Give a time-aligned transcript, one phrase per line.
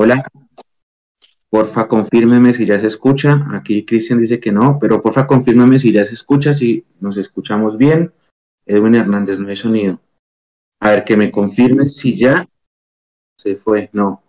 [0.00, 0.22] Hola.
[1.50, 3.44] Porfa, confírmeme si ya se escucha.
[3.52, 7.76] Aquí Cristian dice que no, pero porfa, confírmeme si ya se escucha, si nos escuchamos
[7.76, 8.12] bien.
[8.64, 9.98] Edwin Hernández, no hay sonido.
[10.78, 12.48] A ver, que me confirme si ya
[13.36, 13.90] se fue.
[13.92, 14.22] No.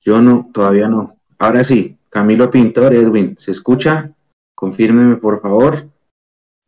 [0.00, 1.18] Yo no, todavía no.
[1.38, 4.14] Ahora sí, Camilo Pintor, Edwin, ¿se escucha?
[4.54, 5.90] Confírmeme, por favor.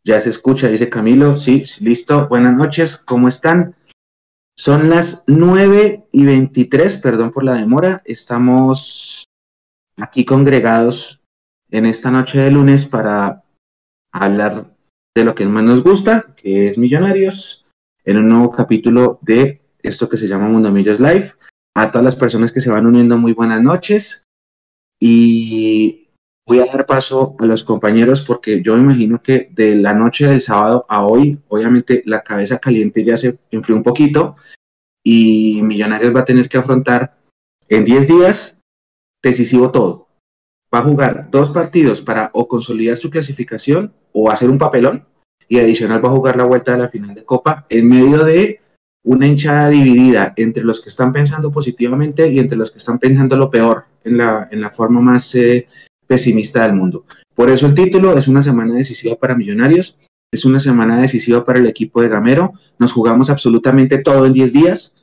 [0.03, 1.35] Ya se escucha, dice Camilo.
[1.35, 2.27] Sí, listo.
[2.27, 3.75] Buenas noches, ¿cómo están?
[4.59, 8.01] Son las 9 y 23, perdón por la demora.
[8.05, 9.23] Estamos
[9.97, 11.21] aquí congregados
[11.69, 13.43] en esta noche de lunes para
[14.11, 14.75] hablar
[15.15, 17.67] de lo que más nos gusta, que es Millonarios,
[18.03, 21.33] en un nuevo capítulo de esto que se llama Mundo Millos Live.
[21.75, 24.23] A todas las personas que se van uniendo, muy buenas noches.
[24.99, 26.06] Y
[26.47, 30.27] voy a dar paso a los compañeros porque yo me imagino que de la noche
[30.27, 34.37] del sábado a hoy, obviamente la cabeza caliente ya se enfrió un poquito
[35.03, 37.17] y Millonarios va a tener que afrontar
[37.67, 38.61] en 10 días
[39.21, 40.07] decisivo todo.
[40.73, 45.05] Va a jugar dos partidos para o consolidar su clasificación o hacer un papelón
[45.49, 48.61] y adicional va a jugar la vuelta de la final de Copa en medio de
[49.03, 53.35] una hinchada dividida entre los que están pensando positivamente y entre los que están pensando
[53.35, 55.67] lo peor en la, en la forma más eh,
[56.07, 57.05] pesimista del mundo.
[57.35, 59.97] Por eso el título es una semana decisiva para Millonarios,
[60.31, 64.53] es una semana decisiva para el equipo de Gamero, nos jugamos absolutamente todo en 10
[64.53, 64.95] días,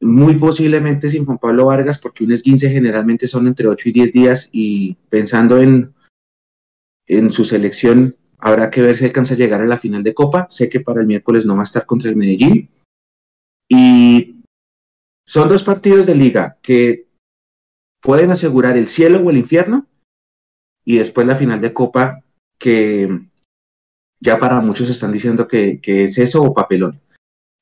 [0.00, 4.12] muy posiblemente sin Juan Pablo Vargas, porque un esguince generalmente son entre 8 y 10
[4.12, 5.94] días y pensando en,
[7.06, 10.46] en su selección, habrá que ver si alcanza a llegar a la final de Copa.
[10.50, 12.68] Sé que para el miércoles no va a estar contra el Medellín.
[13.68, 14.42] Y
[15.26, 17.06] son dos partidos de liga que
[18.02, 19.86] pueden asegurar el cielo o el infierno
[20.84, 22.22] y después la final de Copa
[22.58, 23.20] que
[24.20, 27.00] ya para muchos están diciendo que, que es eso o papelón.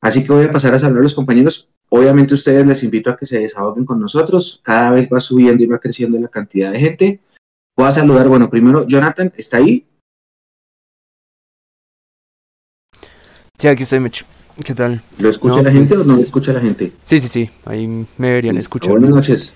[0.01, 3.17] Así que voy a pasar a saludar a los compañeros Obviamente ustedes les invito a
[3.19, 4.63] que se desahoguen con nosotros.
[4.65, 7.21] Cada vez va subiendo y va creciendo la cantidad de gente.
[7.77, 9.87] Voy a saludar, bueno, primero Jonathan, ¿está ahí?
[13.59, 14.25] Sí, aquí estoy, Mecho.
[14.65, 15.03] ¿Qué tal?
[15.21, 16.93] ¿Lo escucha la gente o no lo pues, escucha la gente?
[17.03, 18.93] Sí, sí, sí, ahí me deberían escuchar.
[18.93, 19.55] Buenas noches.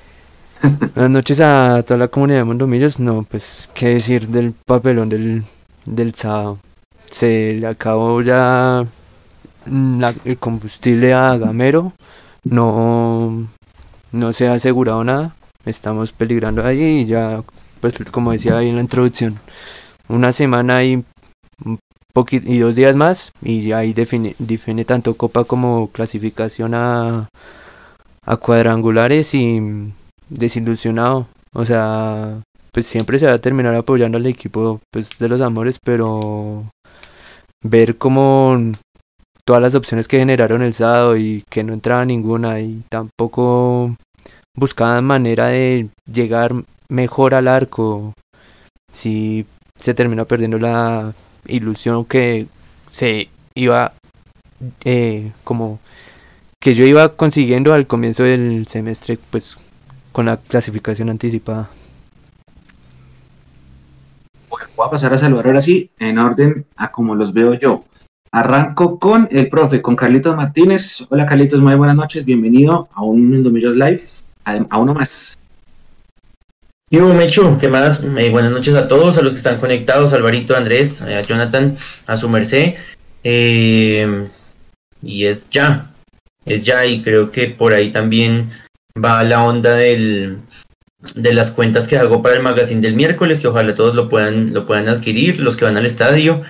[0.62, 2.98] Buenas noches a toda la comunidad de Mondomillos.
[2.98, 5.44] No, pues, ¿qué decir del papelón del,
[5.84, 6.58] del sábado?
[7.10, 8.84] Se le acabó ya
[10.24, 11.92] el combustible a Gamero
[12.44, 13.48] no,
[14.12, 15.36] no se ha asegurado nada,
[15.66, 17.42] estamos peligrando ahí y ya,
[17.80, 19.38] pues como decía ahí en la introducción,
[20.08, 21.04] una semana y,
[22.32, 27.28] y dos días más y ahí define, define tanto Copa como clasificación a,
[28.24, 29.92] a cuadrangulares y
[30.28, 32.40] desilusionado, o sea,
[32.72, 36.64] pues siempre se va a terminar apoyando al equipo pues, de los amores, pero
[37.62, 38.58] ver cómo
[39.44, 43.96] todas las opciones que generaron el sábado y que no entraba ninguna y tampoco
[44.54, 46.52] buscaban manera de llegar
[46.88, 48.12] mejor al arco.
[48.92, 51.14] Si se terminó perdiendo la
[51.46, 52.46] ilusión que
[52.90, 53.92] se iba
[54.84, 55.78] eh, como
[56.60, 59.56] que yo iba consiguiendo al comienzo del semestre pues
[60.16, 61.68] con la clasificación anticipada.
[64.48, 67.84] voy a pasar a saludar ahora sí en orden a como los veo yo.
[68.32, 71.06] Arranco con el profe, con Carlitos Martínez.
[71.10, 74.04] Hola Carlitos, muy buenas noches, bienvenido a un Mundo Millos Live,
[74.46, 75.36] a, uno más.
[76.90, 78.02] Yo, Mecho, ¿qué más?
[78.02, 81.76] Eh, buenas noches a todos, a los que están conectados, Alvarito, Andrés, a Jonathan,
[82.06, 82.74] a su merced.
[83.22, 84.28] Eh,
[85.02, 85.90] y es ya,
[86.46, 88.48] es ya, y creo que por ahí también
[89.02, 90.38] va la onda del,
[91.14, 94.52] de las cuentas que hago para el magazine del miércoles, que ojalá todos lo puedan,
[94.52, 96.42] lo puedan adquirir, los que van al estadio.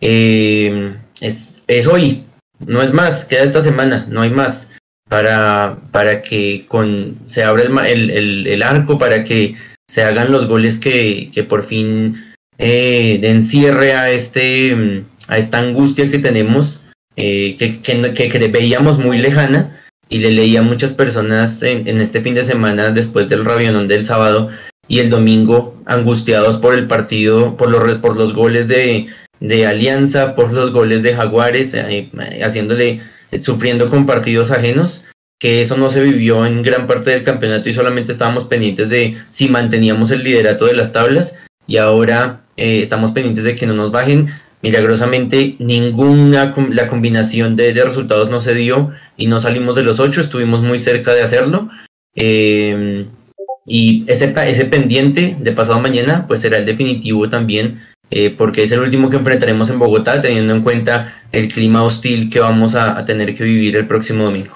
[0.00, 2.24] Eh, es, es hoy,
[2.66, 4.76] no es más, queda esta semana, no hay más,
[5.08, 9.54] para, para que con, se abra el, el, el, arco, para que
[9.88, 12.16] se hagan los goles que, que por fin
[12.58, 16.80] eh, den cierre a, este, a esta angustia que tenemos,
[17.16, 19.78] eh, que, que, que, veíamos muy lejana
[20.12, 23.88] y le leía a muchas personas en, en, este fin de semana después del rabionón
[23.88, 24.50] del sábado
[24.86, 29.08] y el domingo angustiados por el partido, por los, por los goles de,
[29.42, 32.10] de Alianza por los goles de Jaguares, eh,
[32.42, 33.00] haciéndole,
[33.30, 35.04] eh, sufriendo con partidos ajenos,
[35.40, 39.16] que eso no se vivió en gran parte del campeonato y solamente estábamos pendientes de
[39.28, 41.34] si manteníamos el liderato de las tablas
[41.66, 44.26] y ahora eh, estamos pendientes de que no nos bajen.
[44.62, 50.20] Milagrosamente ninguna la combinación de, resultados no se dio y no salimos de los ocho,
[50.20, 51.68] estuvimos muy cerca de hacerlo.
[52.14, 57.78] y ese, ese pendiente de pasado mañana pues será el definitivo también
[58.14, 62.30] eh, porque es el último que enfrentaremos en Bogotá, teniendo en cuenta el clima hostil
[62.30, 64.54] que vamos a, tener que vivir el próximo domingo.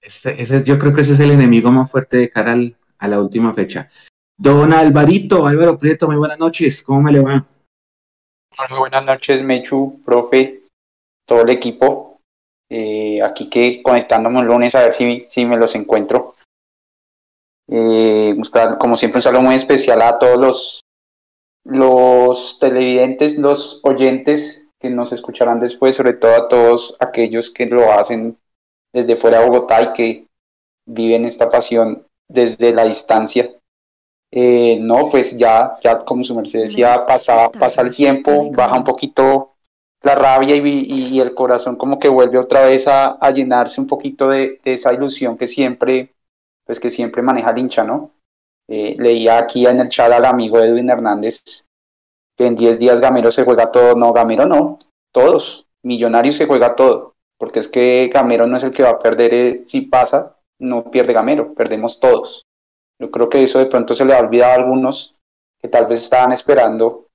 [0.00, 2.56] Este, yo creo que ese es el enemigo más fuerte de cara
[2.98, 3.90] a la última fecha.
[4.42, 7.46] Don Alvarito, Álvaro Prieto, muy buenas noches, ¿cómo me le va?
[8.70, 10.62] Muy buenas noches, Mechu, profe,
[11.26, 12.20] todo el equipo.
[12.70, 16.36] Eh, aquí que conectándome el lunes a ver si, si me los encuentro.
[17.68, 18.34] Eh,
[18.78, 20.80] como siempre, un saludo muy especial a todos los,
[21.64, 27.92] los televidentes, los oyentes que nos escucharán después, sobre todo a todos aquellos que lo
[27.92, 28.38] hacen
[28.90, 30.26] desde fuera de Bogotá y que
[30.88, 33.50] viven esta pasión desde la distancia.
[34.32, 38.84] Eh, no, pues ya, ya como su merced decía, pasa, pasa el tiempo, baja un
[38.84, 39.54] poquito
[40.02, 44.60] la rabia y, el corazón como que vuelve otra vez a, llenarse un poquito de,
[44.64, 46.14] esa ilusión que siempre,
[46.64, 48.12] pues que siempre maneja el hincha, ¿no?
[48.68, 51.66] Eh, leía aquí en el chat al amigo Edwin Hernández
[52.40, 54.78] que en 10 días Gamero se juega todo, no, Gamero no,
[55.12, 58.98] todos, Millonarios se juega todo, porque es que Gamero no es el que va a
[58.98, 62.46] perder eh, si pasa, no pierde Gamero, perdemos todos.
[63.00, 65.16] Yo creo que eso de pronto se le ha olvidado a algunos
[65.60, 67.08] que tal vez estaban esperando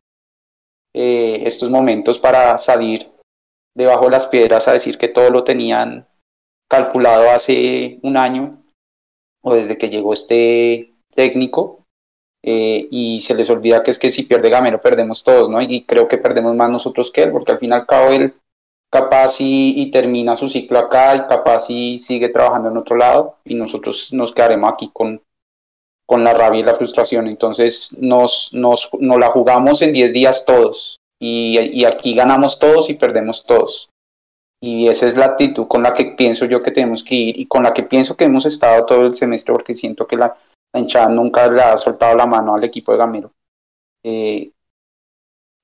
[0.93, 3.11] eh, estos momentos para salir
[3.75, 6.07] debajo de las piedras a decir que todo lo tenían
[6.69, 8.63] calculado hace un año
[9.43, 11.83] o desde que llegó este técnico
[12.43, 15.61] eh, y se les olvida que es que si pierde Gamero perdemos todos, ¿no?
[15.61, 18.33] Y creo que perdemos más nosotros que él, porque al fin y cabo él
[18.91, 23.55] capaz y, termina su ciclo acá y capaz y sigue trabajando en otro lado y
[23.55, 25.21] nosotros nos quedaremos aquí con,
[26.05, 27.27] con la rabia y la frustración.
[27.27, 32.89] Entonces nos, nos, nos la jugamos en 10 días todos y, y, aquí ganamos todos
[32.89, 33.89] y perdemos todos.
[34.61, 37.45] Y esa es la actitud con la que pienso yo que tenemos que ir y
[37.45, 40.35] con la que pienso que hemos estado todo el semestre porque siento que la,
[40.73, 43.31] la hinchada nunca le ha soltado la mano al equipo de Gamero.
[44.03, 44.51] Eh,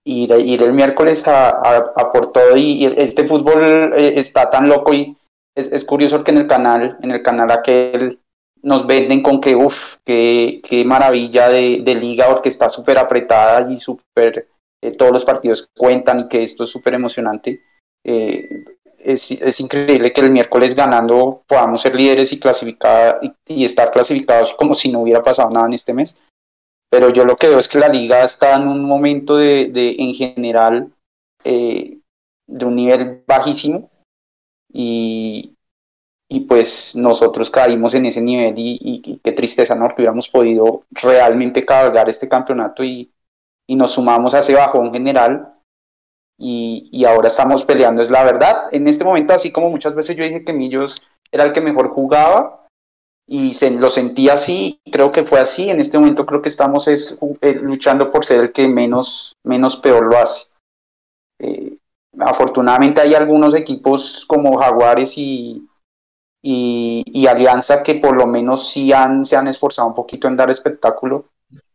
[0.06, 4.94] ir, ir, el miércoles a, a, por todo y, este fútbol eh, está tan loco
[4.94, 5.16] y
[5.56, 8.21] es, es, curioso que en el canal, en el canal aquel
[8.64, 13.78] nos venden con que, uff, qué, qué, maravilla de, liga porque está súper apretada y
[13.78, 14.48] súper,
[14.82, 17.64] eh, todos los partidos cuentan y que esto es súper emocionante.
[18.06, 18.64] Eh,
[19.00, 24.54] es, es, increíble que el miércoles ganando podamos ser líderes y clasificar y, estar clasificados
[24.54, 26.20] como si no hubiera pasado nada en este mes.
[26.90, 29.96] Pero yo lo que veo es que la liga está en un momento de, de
[29.98, 30.92] en general,
[31.44, 31.98] eh,
[32.48, 33.90] de un nivel bajísimo
[34.72, 35.56] y,
[36.34, 39.90] y pues nosotros caímos en ese nivel y, qué tristeza, ¿no?
[39.90, 43.12] Que hubiéramos podido realmente cargar este campeonato y,
[43.68, 45.56] y nos sumamos a ese bajón general
[46.40, 48.70] y, y, ahora estamos peleando, es la verdad.
[48.72, 50.96] En este momento, así como muchas veces yo dije que Millos
[51.34, 52.66] era el que mejor jugaba
[53.28, 56.88] y se, lo sentía así, creo que fue así, en este momento creo que estamos
[56.88, 60.46] es, eh, luchando por ser el que menos, menos peor lo hace.
[61.40, 61.76] Eh,
[62.20, 65.68] afortunadamente hay algunos equipos como Jaguares y,
[66.44, 70.50] y, Alianza que por lo menos sí han, se han esforzado un poquito en dar
[70.50, 71.26] espectáculo,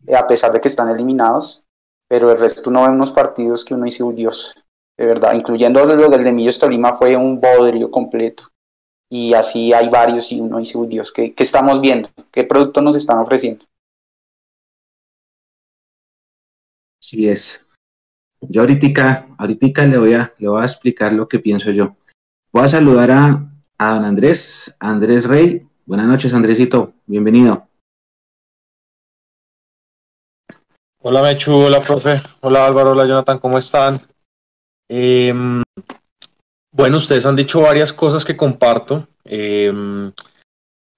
[0.06, 1.62] eh, a pesar de que están eliminados,
[2.08, 4.54] pero el resto no unos partidos que uno dice, uy Dios,
[4.98, 8.48] de verdad, incluyendo lo del de Millos Tolima fue un bodrio completo.
[9.08, 12.08] Y así hay varios y uno dice, uy Dios, ¿qué, ¿qué estamos viendo?
[12.32, 13.64] ¿Qué producto nos están ofreciendo?
[17.00, 17.64] Sí es.
[18.40, 21.94] Yo ahorita, ahorita le voy a, le voy a explicar lo que pienso yo.
[22.52, 25.66] Voy a saludar a a don Andrés, Andrés Rey.
[25.84, 27.68] Buenas noches, Andresito, bienvenido.
[31.02, 34.00] Hola Mechu, hola profe, hola Álvaro, hola Jonathan, ¿cómo están?
[34.88, 35.62] Em,
[36.72, 39.06] bueno, ustedes han dicho varias cosas que comparto.
[39.24, 40.12] Em,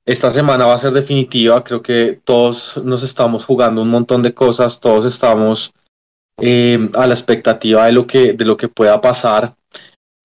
[0.06, 4.32] esta semana va a ser definitiva, creo que todos nos estamos jugando un montón de
[4.32, 5.75] cosas, todos estamos
[6.38, 9.54] em, a la expectativa de lo que, de lo que pueda pasar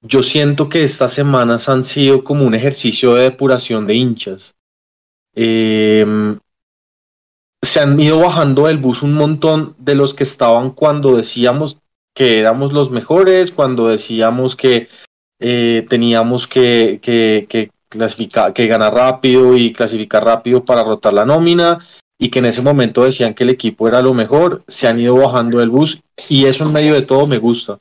[0.03, 4.53] yo siento que estas semanas han sido como un ejercicio de depuración de hinchas.
[5.33, 6.37] Em,
[7.61, 11.77] se han ido bajando del bus un montón de los que estaban cuando decíamos
[12.13, 14.89] que éramos los mejores, cuando decíamos que
[15.39, 21.79] eh, teníamos que, que, clasificar, que ganar rápido y clasificar rápido para rotar la nómina
[22.19, 25.15] y que en ese momento decían que el equipo era lo mejor, se han ido
[25.15, 27.79] bajando del bus y eso en medio de todo me gusta.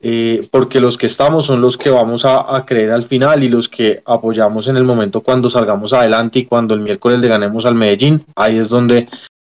[0.00, 3.68] Eh, porque los que estamos son los que vamos a, creer al final y los
[3.68, 7.74] que apoyamos en el momento cuando salgamos adelante y cuando el miércoles le ganemos al
[7.74, 9.06] Medellín, ahí es donde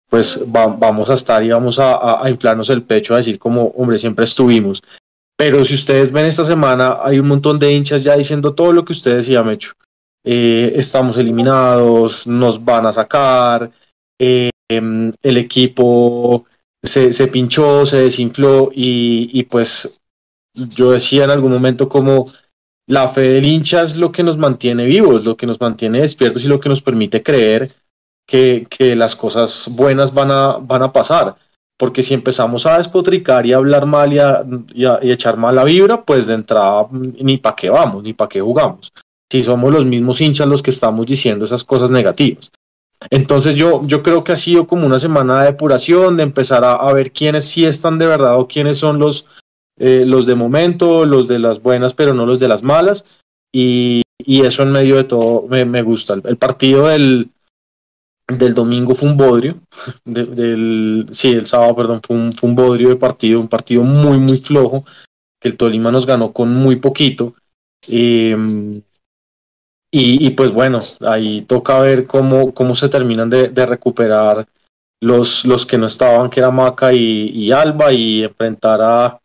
[0.07, 4.25] pues vamos a estar y vamos a, inflarnos el pecho a decir como, hombre, siempre
[4.25, 4.81] estuvimos.
[5.35, 8.85] Pero si ustedes ven esta semana, hay un montón de hinchas ya diciendo todo lo
[8.85, 9.73] que usted decía, Mecho.
[10.23, 13.71] Eh, estamos eliminados, nos van a sacar,
[14.17, 16.45] eh, em, el equipo
[16.81, 19.99] se, se, pinchó, se desinfló y, y pues
[20.55, 22.25] yo decía en algún momento como
[22.87, 26.43] la fe del hincha es lo que nos mantiene vivos, lo que nos mantiene despiertos
[26.43, 27.73] y lo que nos permite creer
[28.25, 31.35] que, las cosas buenas van a, van a pasar.
[31.77, 36.03] Porque si empezamos a despotricar y a hablar mal y a, y echar mala vibra,
[36.03, 38.93] pues de entrada ni para qué vamos, ni para qué jugamos.
[39.29, 42.51] Si somos los mismos hinchas los que estamos diciendo esas cosas negativas.
[43.09, 46.91] Entonces yo, yo creo que ha sido como una semana de depuración, de empezar a,
[46.93, 49.27] ver quiénes sí están de verdad o quiénes son los,
[49.77, 53.19] eh, los de momento, los de las buenas, pero no los de las malas.
[53.53, 56.15] Y, eso en medio de todo me, gusta.
[56.23, 57.29] El, partido del,
[58.27, 59.59] del domingo fue un bodrio.
[60.05, 64.17] del, sí, el sábado, perdón, fue un, fue un bodrio de partido, un partido muy,
[64.17, 64.85] muy flojo,
[65.39, 67.35] que el Tolima nos ganó con muy poquito.
[67.87, 68.81] Em,
[69.97, 74.45] y, pues bueno, ahí toca ver cómo, cómo se terminan de, recuperar
[74.99, 79.21] los, los que no estaban, que era Maca y, Alba, y enfrentar a,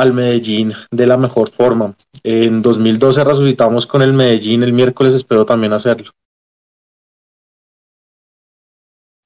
[0.00, 1.94] al Medellín de la mejor forma.
[2.22, 6.10] En 2012 resucitamos con el Medellín, el miércoles espero también hacerlo.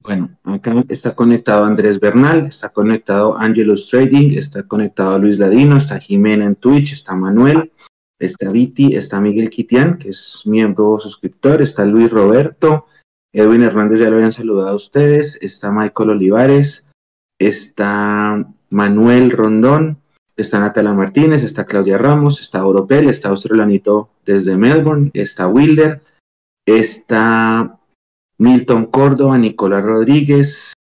[0.02, 6.00] Bueno, acá está conectado Andrés Bernal, está conectado Angelus Trading, está conectado Luis Ladino, está
[6.00, 7.70] Jimena en Twitch, está Manuel,
[8.18, 12.86] está Viti, está Miguel Quitián, que es miembro suscriptor, está Luis Roberto,
[13.32, 16.90] Edwin Hernández ya lo habían saludado a ustedes, está Michael Olivares,
[17.38, 20.01] está Manuel Rondón,
[20.42, 26.02] está Natalia Martínez, está Claudia Ramos, está Oropel, está Australanito desde Melbourne, está Wilder,
[26.66, 27.78] está
[28.38, 30.75] Milton Córdoba, Nicolás Rodríguez,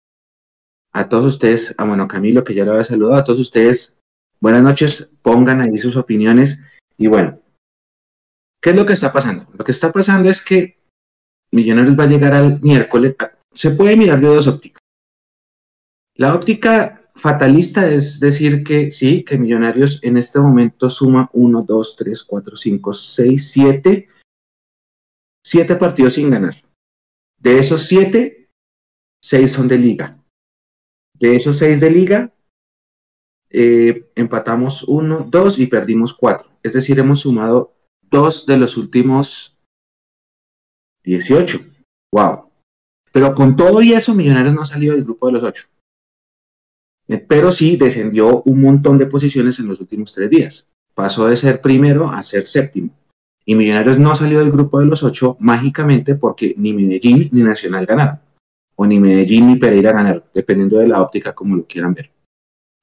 [0.92, 3.96] a todos ustedes, a bueno, Camilo, que ya lo había saludado, a todos ustedes,
[4.40, 6.60] buenas noches, pongan ahí sus opiniones
[6.98, 7.40] y bueno,
[8.60, 9.46] ¿qué es lo que está pasando?
[9.56, 10.82] Lo que está pasando es que
[11.52, 13.14] Millonarios va a llegar al miércoles.
[13.54, 14.80] Se puede mirar de dos ópticas.
[16.14, 21.96] La óptica fatalista es decir que sí, que Millonarios en este momento suma 1, 2,
[21.96, 24.08] 3, 4, 5, 6, 7,
[25.44, 26.54] 7 partidos sin ganar.
[27.38, 28.48] De esos 7,
[29.22, 30.18] 6 son de liga.
[31.18, 32.34] De esos 6 de liga,
[33.50, 39.58] eh, empatamos 1, 2 y perdimos 4 es decir, hemos sumado dos de los últimos
[41.04, 41.60] 18.
[42.12, 42.50] ¡Wow!
[43.12, 45.66] Pero con todo y eso, Millonarios no ha salido del grupo de los ocho.
[47.12, 50.68] Eh, pero sí descendió un montón de posiciones en los últimos tres días.
[50.94, 52.90] Pasó de ser primero a ser séptimo.
[53.44, 57.84] Y Millonarios no salió del grupo de los ocho mágicamente porque ni Medellín ni Nacional
[57.84, 58.20] ganaron.
[58.76, 62.10] O ni Medellín ni Pereira ganaron, dependiendo de la óptica como lo quieran ver.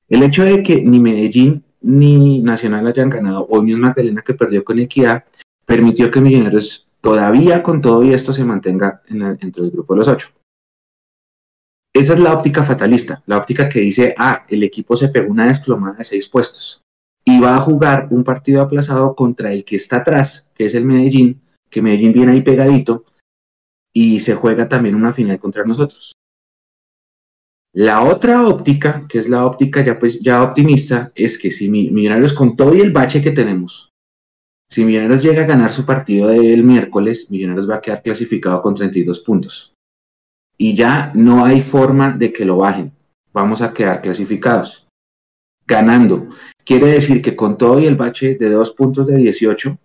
[0.07, 4.63] El hecho de que ni Medellín ni Nacional hayan ganado, o mismo Magdalena que perdió
[4.63, 5.23] con Equidad,
[5.65, 9.97] permitió que Millonarios todavía con todo y esto se mantenga en entre el grupo de
[9.99, 10.27] los ocho.
[11.93, 15.47] Esa es la óptica fatalista, la óptica que dice, ah, el equipo se pegó una
[15.47, 16.81] desplomada de seis puestos
[17.25, 20.85] y va a jugar un partido aplazado contra el que está atrás, que es el
[20.85, 23.05] Medellín, que Medellín viene ahí pegadito
[23.93, 26.13] y se juega también una final contra nosotros.
[27.73, 32.33] La otra óptica, que es la óptica ya, pues, ya optimista, es que si Millonarios
[32.33, 33.89] con todo y el bache que tenemos,
[34.69, 38.75] si Millonarios llega a ganar su partido del miércoles, Millonarios va a quedar clasificado con
[38.75, 39.73] 32 puntos.
[40.61, 42.91] Y ya no hay forma de que lo bajen.
[43.31, 44.87] Vamos a quedar clasificados.
[45.65, 46.29] Ganando.
[46.65, 49.77] Quiere decir que con todo y el bache de dos puntos de 18,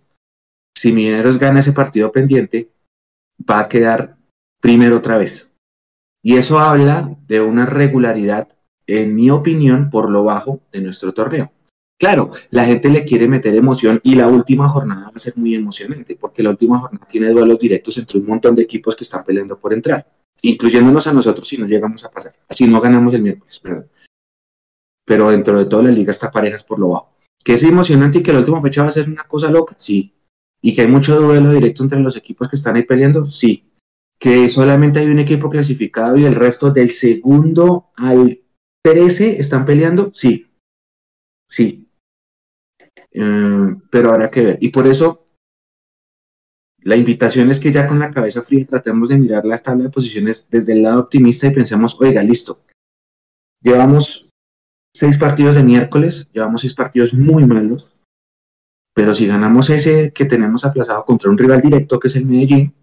[0.77, 2.69] si Millonarios gana ese partido pendiente,
[3.49, 4.17] va a quedar
[4.59, 5.49] primero otra vez.
[6.21, 8.49] Y eso habla de una regularidad,
[8.87, 11.51] en mi opinión, por lo bajo de nuestro torneo.
[11.97, 15.55] Claro, la gente le quiere meter emoción y la última jornada va a ser muy
[15.55, 19.23] emocionante, porque la última jornada tiene duelos directos entre un montón de equipos que están
[19.23, 20.05] peleando por entrar,
[20.49, 23.89] incluyéndonos a nosotros si no llegamos a pasar, así no ganamos el miércoles, perdón.
[25.05, 27.15] Pero dentro de toda la liga está parejas por lo bajo.
[27.43, 30.13] Que es emocionante y que la última fecha va a ser una cosa loca, sí.
[30.61, 33.71] Y que hay mucho duelo directo entre los equipos que están ahí peleando, sí
[34.19, 38.41] que solamente hay un equipo clasificado y el resto del segundo al
[38.83, 40.47] 13 están peleando, sí,
[41.47, 41.89] sí.
[43.11, 44.57] Eh, pero habrá que ver.
[44.61, 45.24] Y por eso
[46.85, 49.89] la invitación es que ya con la cabeza fría tratemos de mirar la tabla de
[49.89, 52.61] posiciones desde el lado optimista y pensemos, oiga, listo.
[53.63, 54.29] Llevamos
[54.95, 57.91] seis partidos de miércoles, llevamos seis partidos muy malos,
[58.93, 62.75] pero si ganamos ese que tenemos aplazado contra un rival directo que es el Medellín,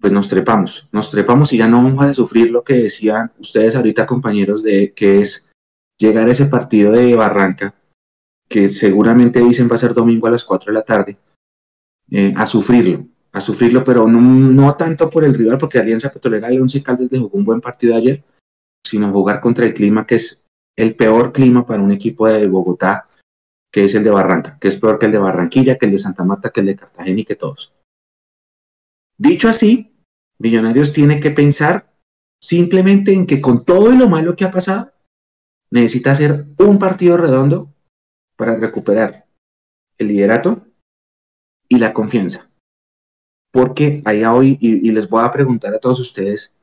[0.00, 3.76] pues nos trepamos, nos trepamos y ya no vamos a sufrir lo que decían ustedes
[3.76, 5.46] ahorita compañeros de que es
[5.98, 7.74] llegar a ese partido de Barranca,
[8.48, 11.18] que seguramente dicen va a ser domingo a las 4 de la tarde,
[12.10, 16.58] eh, a sufrirlo, a sufrirlo, pero no, tanto por el rival, porque Alianza Petrolera de
[16.58, 18.24] Once Caldas le jugó un buen partido ayer,
[18.82, 20.42] sino jugar contra el clima que es
[20.74, 23.06] el peor clima para un equipo de Bogotá
[23.70, 25.98] que es el de Barranca, que es peor que el de Barranquilla, que el de
[25.98, 27.74] Santa Marta, que el de Cartagena y que todos.
[29.18, 29.92] Dicho así,
[30.38, 31.92] Millonarios tiene que pensar
[32.40, 34.92] simplemente en que con todo lo malo que ha pasado,
[35.70, 37.70] necesita hacer un partido redondo
[38.36, 39.26] para recuperar
[39.98, 40.66] el liderato
[41.68, 42.48] y la confianza.
[43.56, 46.54] Porque allá hoy, y, les voy a preguntar a todos ustedes,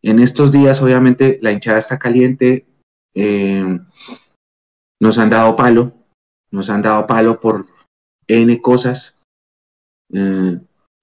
[0.00, 2.66] en estos días obviamente la hinchada está caliente,
[3.14, 3.78] eh,
[4.98, 5.92] nos han dado palo,
[6.50, 7.66] nos han dado palo por
[8.26, 9.18] N cosas.
[10.10, 10.58] Eh,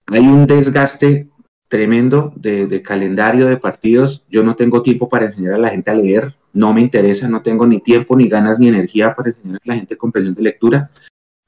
[0.08, 1.30] hay un desgaste
[1.68, 4.26] tremendo de, calendario de partidos.
[4.28, 7.44] Yo no tengo tiempo para enseñar a la gente a leer, no me interesa, no
[7.44, 10.90] tengo ni tiempo, ni ganas, ni energía para enseñar a la gente comprensión de lectura.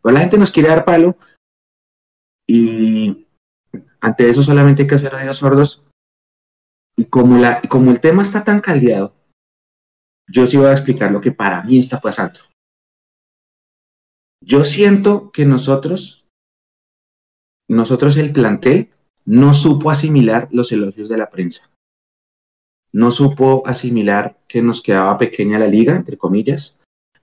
[0.03, 1.15] Pero la gente nos quiere dar palo
[2.45, 3.26] y
[3.99, 5.83] ante eso solamente hay que hacer oídos sordos.
[6.95, 9.13] Y como, la, como el tema está tan caldeado,
[10.27, 12.39] yo sí voy a explicar lo que para mí está pasando.
[14.41, 16.27] Yo siento que nosotros,
[17.69, 18.91] nosotros el plantel,
[19.25, 21.69] no supo asimilar los elogios de la prensa.
[22.93, 26.76] No supo asimilar que nos quedaba pequeña la liga, entre comillas.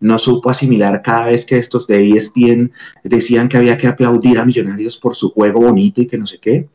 [0.05, 2.73] No supo asimilar cada vez que estos de ESPN
[3.05, 6.39] decían que había que aplaudir a Millonarios por su juego bonito y que no sé
[6.39, 6.69] qué.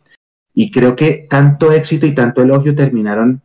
[0.56, 3.44] Y creo que tanto éxito y tanto elogio terminaron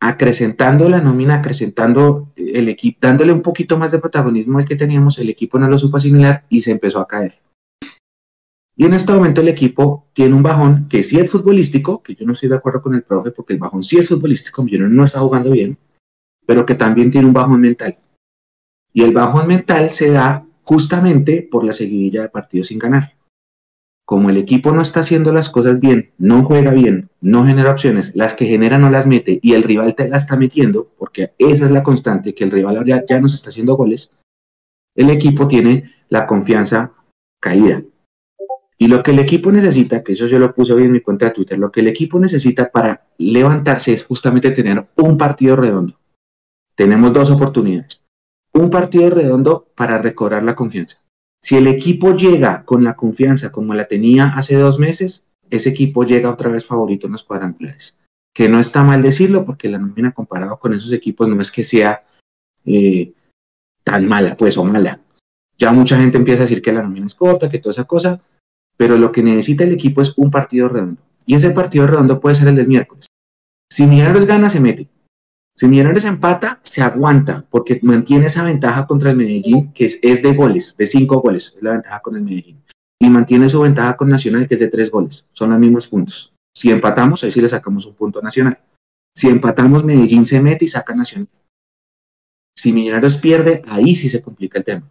[0.00, 5.16] acrecentando la nómina, acrecentando el equipo, dándole un poquito más de protagonismo al que teníamos,
[5.20, 7.38] el equipo no lo supo asimilar y se empezó a caer.
[8.74, 12.26] Y en este momento el equipo tiene un bajón que sí es futbolístico, que yo
[12.26, 15.04] no estoy de acuerdo con el profe porque el bajón sí es futbolístico, yo no
[15.04, 15.78] está jugando bien,
[16.44, 17.96] pero que también tiene un bajón mental.
[18.92, 23.14] Y el bajón mental se da justamente por la seguidilla de partidos sin ganar.
[24.04, 28.14] Como el equipo no está haciendo las cosas bien, no juega bien, no genera opciones,
[28.16, 31.64] las que genera no las mete y el rival te las está metiendo, porque esa
[31.64, 34.12] es la constante, que el rival ya, ya nos está haciendo goles,
[34.94, 36.92] el equipo tiene la confianza
[37.40, 37.82] caída.
[38.76, 41.26] Y lo que el equipo necesita, que eso yo lo puse hoy en mi cuenta
[41.26, 45.96] de Twitter, lo que el equipo necesita para levantarse es justamente tener un partido redondo.
[46.74, 48.01] Tenemos dos oportunidades.
[48.54, 50.98] Un partido redondo para recobrar la confianza.
[51.42, 56.04] Si el equipo llega con la confianza como la tenía hace dos meses, ese equipo
[56.04, 57.96] llega otra vez favorito en los cuadrangulares.
[58.34, 61.64] Que no está mal decirlo, porque la nómina comparado con esos equipos no es que
[61.64, 62.04] sea
[62.64, 63.12] eh,
[63.84, 65.00] tan mala, pues, o mala.
[65.58, 68.20] Ya mucha gente empieza a decir que la nómina es corta, que toda esa cosa,
[68.76, 71.02] pero lo que necesita el equipo es un partido redondo.
[71.26, 73.06] Y ese partido redondo puede ser el del miércoles.
[73.70, 74.88] Si Millonarios gana, se mete.
[75.54, 80.34] Si Millonarios empata, se aguanta, porque mantiene esa ventaja contra el Medellín, que es, de
[80.34, 82.62] goles, de cinco goles, es la ventaja con el Medellín.
[82.98, 85.28] Y mantiene su ventaja con Nacional, que es de tres goles.
[85.32, 86.32] Son los mismos puntos.
[86.54, 88.58] Si empatamos, ahí sí le sacamos un punto a Nacional.
[89.14, 91.28] Si empatamos, Medellín se mete y saca Nacional.
[92.56, 94.90] Si Millonarios pierde, ahí sí se complica el tema.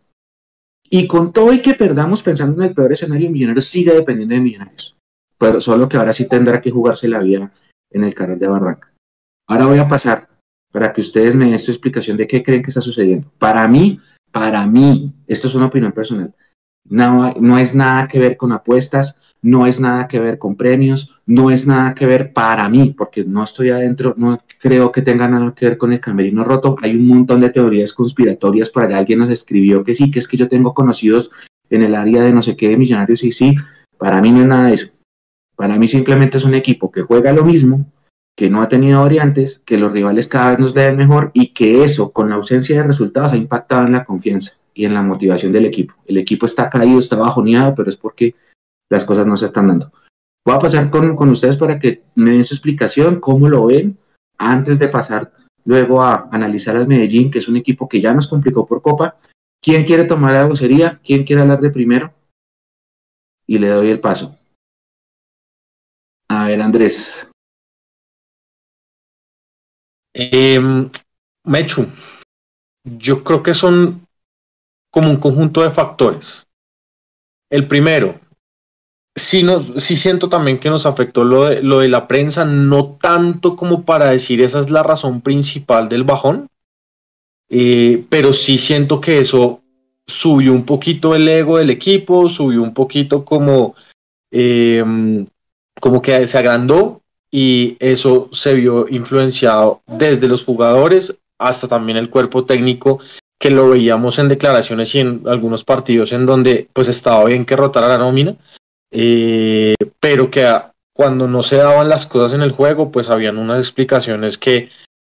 [0.89, 4.41] Y con todo y que perdamos pensando en el peor escenario, Millonarios sigue dependiendo de
[4.41, 4.97] Millonarios.
[5.37, 7.51] Pero solo que ahora sí tendrá que jugarse la vida
[7.89, 8.93] en el canal de Barranca.
[9.47, 10.30] Ahora voy a pasar
[10.71, 13.31] para que ustedes me den su explicación de qué creen que está sucediendo.
[13.37, 13.99] Para mí,
[14.31, 16.33] para mí, esto es una opinión personal,
[16.89, 21.21] no, no es nada que ver con apuestas, no es nada que ver con premios,
[21.25, 25.27] no es nada que ver para mí, porque no estoy adentro, no creo que tenga
[25.27, 26.75] nada que ver con el camerino roto.
[26.81, 30.27] Hay un montón de teorías conspiratorias, por allá alguien nos escribió que sí, que es
[30.27, 31.31] que yo tengo conocidos
[31.69, 33.55] en el área de no sé qué de millonarios y sí,
[33.97, 34.87] para mí no es nada de eso.
[35.55, 37.85] Para mí simplemente es un equipo que juega lo mismo,
[38.35, 41.83] que no ha tenido variantes, que los rivales cada vez nos den mejor y que
[41.83, 45.51] eso, con la ausencia de resultados, ha impactado en la confianza y en la motivación
[45.51, 45.93] del equipo.
[46.05, 48.35] El equipo está caído, está bajoneado, pero es porque
[48.89, 49.91] las cosas no se están dando.
[50.45, 53.97] Voy a pasar con, con ustedes para que me den su explicación, cómo lo ven,
[54.37, 55.31] antes de pasar
[55.65, 59.17] luego a analizar al Medellín, que es un equipo que ya nos complicó por Copa.
[59.61, 60.99] ¿Quién quiere tomar la vocería?
[61.03, 62.13] ¿Quién quiere hablar de primero?
[63.45, 64.35] Y le doy el paso.
[66.27, 67.30] A ver, Andrés.
[70.13, 70.89] Em,
[71.45, 71.87] Mechu,
[72.83, 74.05] yo creo que son
[74.91, 76.47] como un conjunto de factores.
[77.49, 78.19] El primero,
[79.15, 83.55] sí, nos, siento también que nos afectó lo de, lo de la prensa, no tanto
[83.55, 86.47] como para decir esa es la razón principal del bajón,
[87.49, 89.61] eh, pero sí siento que eso
[90.07, 93.75] subió un poquito el ego del equipo, subió un poquito como,
[94.29, 95.25] em,
[95.79, 97.00] como que se agrandó
[97.31, 102.99] y eso se vio influenciado desde los jugadores hasta también el cuerpo técnico
[103.39, 107.55] que lo veíamos en declaraciones y en algunos partidos en donde pues estaba bien que
[107.55, 108.35] rotara la nómina,
[108.91, 110.47] eh, pero que
[110.93, 114.69] cuando no se daban las cosas en el juego, pues habían unas explicaciones que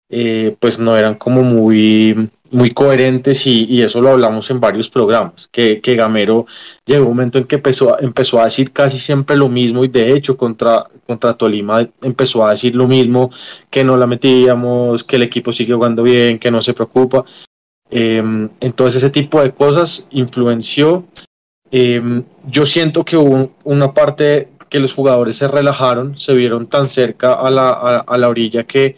[0.10, 5.48] eh, pues no eran como muy, muy coherentes y, eso lo hablamos en varios programas,
[5.52, 6.46] que, que, Gamero
[6.86, 10.14] llegó un momento en que empezó, empezó a decir casi siempre lo mismo y de
[10.14, 13.32] hecho contra, contra Tolima empezó a decir lo mismo,
[13.70, 17.26] que no la metíamos, que el equipo sigue jugando bien, que no se preocupa.
[17.90, 21.06] Em, entonces ese tipo de cosas influenció.
[21.72, 26.88] Em, yo siento que hubo una parte que los jugadores se relajaron, se vieron tan
[26.88, 28.98] cerca a la, a la orilla que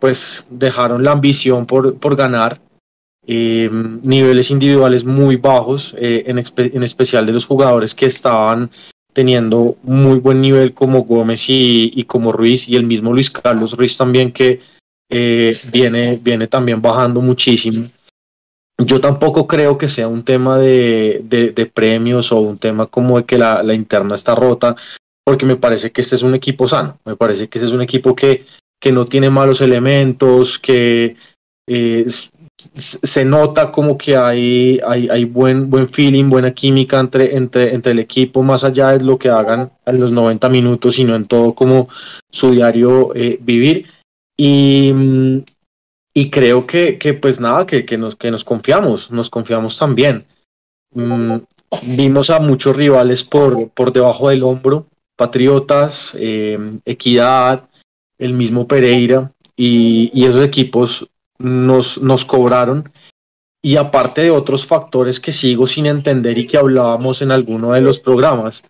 [0.00, 2.60] pues dejaron la ambición por, por ganar
[3.26, 3.70] eh,
[4.02, 8.70] niveles individuales muy bajos, eh, en, en, especial de los jugadores que estaban
[9.14, 13.76] teniendo muy buen nivel como Gómez y, y como Ruiz y el mismo Luis Carlos
[13.76, 14.60] Ruiz también que
[15.08, 17.86] eh, viene, viene también bajando muchísimo.
[18.84, 23.18] Yo tampoco creo que sea un tema de, de, de premios o un tema como
[23.18, 24.74] de que la, la, interna está rota,
[25.24, 27.82] porque me parece que este es un equipo sano, me parece que este es un
[27.82, 28.46] equipo que,
[28.80, 31.14] que no tiene malos elementos, que
[31.68, 32.04] eh,
[32.72, 37.92] se nota como que hay, hay, hay, buen, buen feeling, buena química entre, entre, entre
[37.92, 41.54] el equipo, más allá de lo que hagan en los 90 minutos, sino en todo
[41.54, 41.88] como
[42.30, 43.86] su diario eh, vivir.
[44.36, 44.92] Y,
[46.14, 50.26] y creo que, que, pues nada, que, que, nos, que nos confiamos, nos confiamos también.
[50.92, 51.38] Mm,
[51.96, 57.68] vimos a muchos rivales por, por debajo del hombro, Patriotas, eh, Equidad,
[58.18, 61.08] el mismo Pereira, y, y esos equipos
[61.44, 62.90] nos, nos cobraron.
[63.62, 67.80] Y aparte de otros factores que sigo sin entender y que hablábamos en alguno de
[67.80, 68.64] los programas,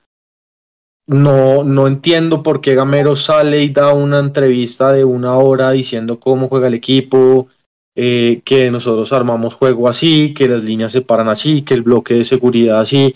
[1.07, 6.21] no, no entiendo por qué Gamero sale y da una entrevista de una hora diciendo
[6.21, 7.49] cómo juega el equipo,
[7.97, 12.15] eh, que nosotros armamos juego así, que las líneas se paran así, que el bloque
[12.15, 13.15] de seguridad así.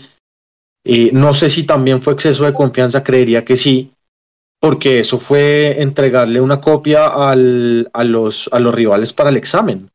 [0.85, 3.93] Eh, no sé si también fue exceso de confianza, creería que sí,
[4.61, 9.91] porque eso fue entregarle una copia al, a, los, a los rivales para el examen.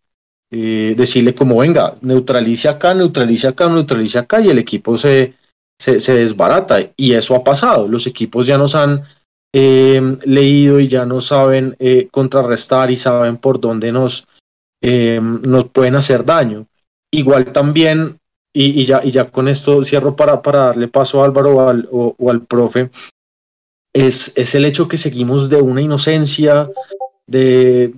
[0.52, 5.34] Eh, decirle como, venga, neutralice acá, neutralice acá, neutralice acá, y el equipo se,
[5.80, 6.80] desbarata.
[6.96, 7.88] Y eso ha pasado.
[7.88, 9.04] Los equipos ya nos han
[9.52, 14.28] eh, leído y ya no saben eh, contrarrestar y saben por dónde nos,
[14.82, 16.68] nos pueden hacer daño.
[17.12, 18.20] Igual también,
[18.54, 22.30] y, ya, y ya con esto cierro para, darle paso a Álvaro o al, o
[22.30, 22.92] al profe,
[23.94, 26.70] es, es el hecho que seguimos de una inocencia,
[27.28, 27.94] de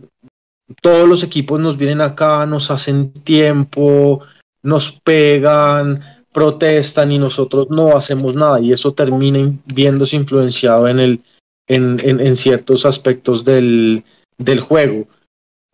[0.82, 4.22] todos los equipos nos vienen acá, nos hacen tiempo,
[4.62, 6.02] nos pegan,
[6.34, 11.22] protestan y nosotros no hacemos nada y eso termina viéndose influenciado en, el,
[11.68, 14.04] en, en, en ciertos aspectos del,
[14.38, 15.08] del, juego.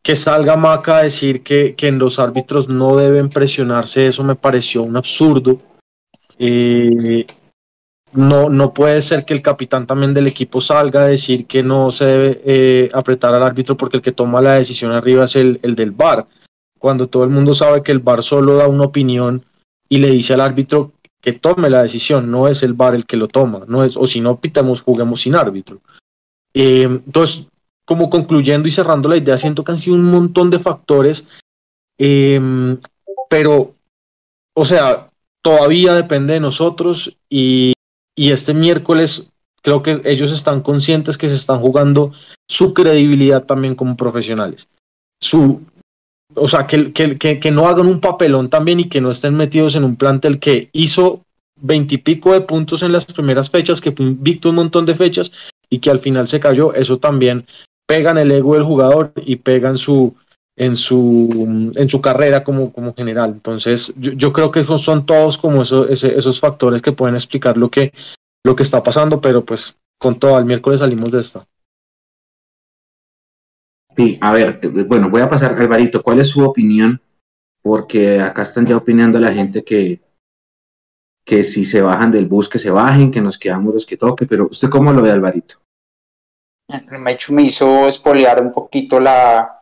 [0.03, 4.36] Que salga Maca a decir que, que, en los árbitros no deben presionarse, eso me
[4.36, 5.62] pareció un absurdo.
[6.38, 7.25] Eh,
[8.13, 11.91] no, no puede ser que el capitán también del equipo salga a decir que no
[11.91, 15.60] se debe eh, apretar al árbitro porque el que toma la decisión arriba es el,
[15.63, 16.28] el del VAR,
[16.78, 19.45] cuando todo el mundo sabe que el VAR solo da una opinión
[19.88, 23.17] y le dice al árbitro que tome la decisión, no es el VAR el que
[23.17, 25.82] lo toma, no es, o si no pitamos, juguemos sin árbitro.
[26.54, 27.47] Eh, entonces,
[27.86, 31.30] como concluyendo y cerrando la idea, siento que han sido un montón de factores,
[31.97, 32.41] eh,
[33.30, 33.76] pero,
[34.56, 35.10] o sea,
[35.41, 37.74] todavía depende de nosotros y
[38.15, 42.12] y este miércoles creo que ellos están conscientes que se están jugando
[42.50, 44.67] su credibilidad también como profesionales.
[45.21, 45.62] Su,
[46.36, 49.76] o sea, que, que, que, no hagan un papelón también y que no estén metidos
[49.76, 51.21] en un plantel que hizo
[51.62, 55.32] veintipico de puntos en las primeras fechas, que fue invicto un montón de fechas
[55.69, 56.74] y que al final se cayó.
[56.74, 57.45] Eso también
[57.88, 60.15] pega en el ego del jugador y pega en su,
[60.55, 63.31] en su, en su carrera como, como general.
[63.31, 67.57] Entonces, yo, yo creo que son todos como eso, ese, esos factores que pueden explicar
[67.57, 67.93] lo que,
[68.43, 71.41] lo que está pasando, pero pues con todo, el miércoles salimos de esta.
[73.95, 77.01] Sí, a ver, bueno, voy a pasar, Alvarito, ¿cuál es su opinión?
[77.61, 80.01] Porque acá están ya opinando la gente que,
[81.25, 84.25] que si se bajan del bus, que se bajen, que nos quedamos los que toque,
[84.25, 85.57] pero ¿usted cómo lo ve, Alvarito?
[86.99, 89.61] Me hizo espolear un poquito la,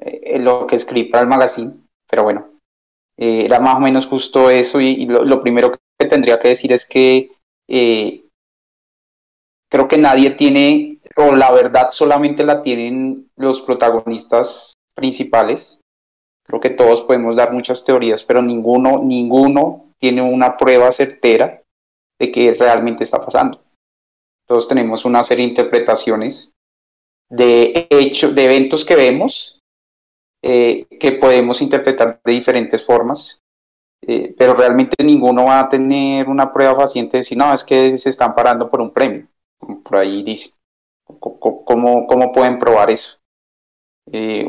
[0.00, 1.72] eh, lo que escribí para el magazine,
[2.08, 2.50] pero bueno,
[3.18, 6.48] eh, era más o menos justo eso y, y lo, lo, primero que tendría que
[6.48, 7.30] decir es que
[7.68, 8.24] eh,
[9.70, 15.78] creo que nadie tiene, o la verdad solamente la tienen los protagonistas principales.
[16.46, 21.62] Creo que todos podemos dar muchas teorías, pero ninguno, ninguno tiene una prueba certera
[22.18, 23.62] de que realmente está pasando.
[24.48, 26.52] Todos tenemos una serie de interpretaciones
[27.30, 29.59] de hechos, de eventos que vemos
[30.42, 33.40] eh, que podemos interpretar de diferentes formas,
[34.06, 37.98] eh, pero realmente ninguno va a tener una prueba paciente de decir, no, es que
[37.98, 39.26] se están parando por un premio,
[39.84, 40.54] por ahí dice.
[41.18, 43.18] ¿Cómo, cómo pueden probar eso?
[44.12, 44.46] Eh,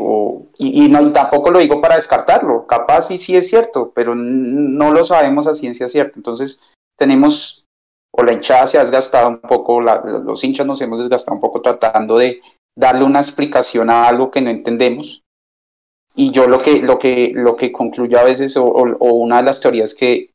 [0.57, 5.03] y, no, tampoco lo digo para descartarlo, capaz sí, sí es cierto, pero no lo
[5.03, 6.13] sabemos a ciencia cierta.
[6.17, 6.63] Entonces
[6.97, 7.65] tenemos,
[8.11, 11.61] o la hinchada se ha desgastado un poco, los hinchas nos hemos desgastado un poco
[11.61, 12.41] tratando de
[12.77, 15.20] darle una explicación a algo que no entendemos.
[16.15, 19.61] Y yo lo que, lo que, lo que concluyo a veces, o, una de las
[19.61, 20.33] teorías que,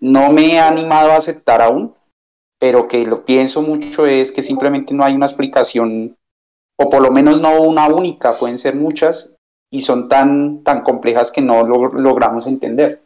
[0.00, 1.94] no me he animado a aceptar aún,
[2.58, 6.16] pero que lo pienso mucho es que simplemente no hay una explicación
[6.78, 9.36] o por lo menos no una única, pueden ser muchas,
[9.70, 13.02] y son tan, tan complejas que no lo, logramos entender.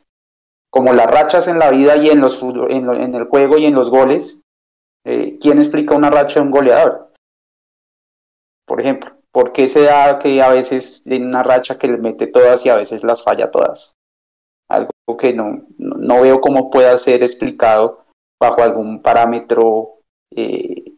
[0.71, 3.91] Como las rachas en la vida y en, los, en, el juego y en los
[3.91, 4.43] goles,
[5.05, 7.13] eh, ¿quién explica una racha de un goleador?
[8.67, 12.27] Por ejemplo, ¿por qué se da que a veces en una racha que le mete
[12.27, 13.97] todas y a veces las falla todas?
[14.69, 18.05] Algo que no, no veo cómo pueda ser explicado
[18.43, 20.01] bajo algún parámetro
[20.35, 20.93] eh,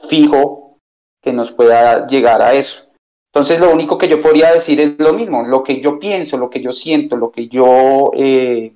[0.00, 0.80] fijo
[1.22, 2.88] que nos pueda llegar a eso.
[3.32, 6.50] Entonces, lo único que yo podría decir es lo mismo, lo que yo pienso, lo
[6.50, 8.74] que yo siento, lo que yo eh,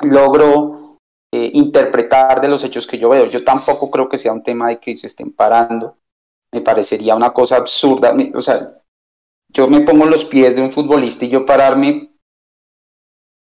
[0.00, 0.98] logro
[1.32, 3.26] eh, interpretar de los hechos que yo veo.
[3.26, 5.96] Yo tampoco creo que sea un tema de que se estén parando.
[6.52, 8.14] Me parecería una cosa absurda.
[8.34, 8.82] O sea,
[9.48, 12.12] yo me pongo los pies de un futbolista y yo pararme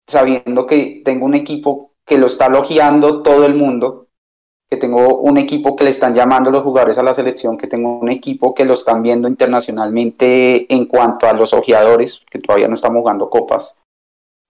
[0.07, 4.07] sabiendo que tengo un equipo que lo está elogiando todo el mundo,
[4.69, 7.99] que tengo un equipo que le están llamando los jugadores a la selección, que tengo
[7.99, 12.75] un equipo que lo están viendo internacionalmente en cuanto a los ojeadores, que todavía no
[12.75, 13.77] estamos jugando copas,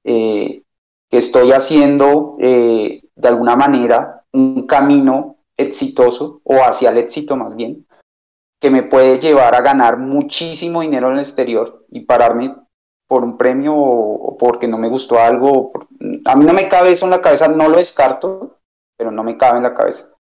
[0.03, 0.63] eh,
[1.09, 7.55] que estoy haciendo eh, de alguna manera un camino exitoso o hacia el éxito más
[7.55, 7.85] bien,
[8.61, 12.55] que me puede llevar a ganar muchísimo dinero en el exterior y pararme
[13.07, 15.71] por un premio o, porque no me gustó algo.
[16.25, 18.59] a mí no me cabe eso en la cabeza, no lo descarto,
[18.97, 20.13] pero no me cabe en la cabeza.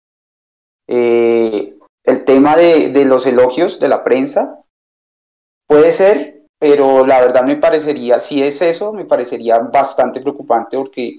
[0.86, 4.62] Eh, el tema de, los elogios de la prensa
[5.66, 11.18] puede ser, pero la verdad me parecería, si es eso, me parecería bastante preocupante porque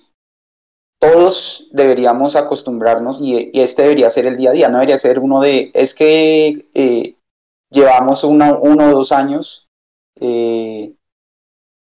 [0.99, 5.41] todos deberíamos acostumbrarnos y, este debería ser el día a día, no debería ser uno
[5.41, 7.15] de, es que eh,
[7.71, 9.67] llevamos uno o dos años
[10.19, 10.93] eh,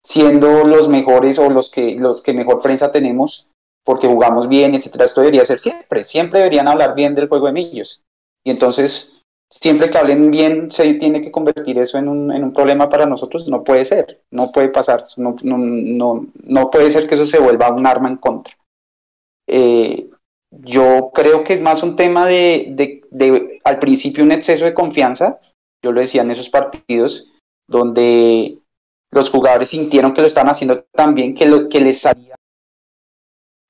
[0.03, 3.47] siendo los mejores o los que, los que mejor prensa tenemos
[3.83, 5.05] porque jugamos bien, etcétera.
[5.05, 8.01] Esto debería ser siempre, siempre deberían hablar bien del juego de Millos.
[8.43, 12.53] Y entonces, siempre que hablen bien, se tiene que convertir eso en un, en un
[12.53, 13.47] problema para nosotros.
[13.47, 17.39] No puede ser, no puede pasar, no, no, no, no puede ser que eso se
[17.39, 18.53] vuelva un arma en contra.
[19.47, 20.09] Eh,
[20.51, 25.39] yo creo que es más un tema de, de, al principio, un exceso de confianza.
[25.83, 27.29] Yo lo decía en esos partidos
[27.67, 28.59] donde
[29.11, 32.35] los jugadores sintieron que lo estaban haciendo tan bien que, lo, que les salía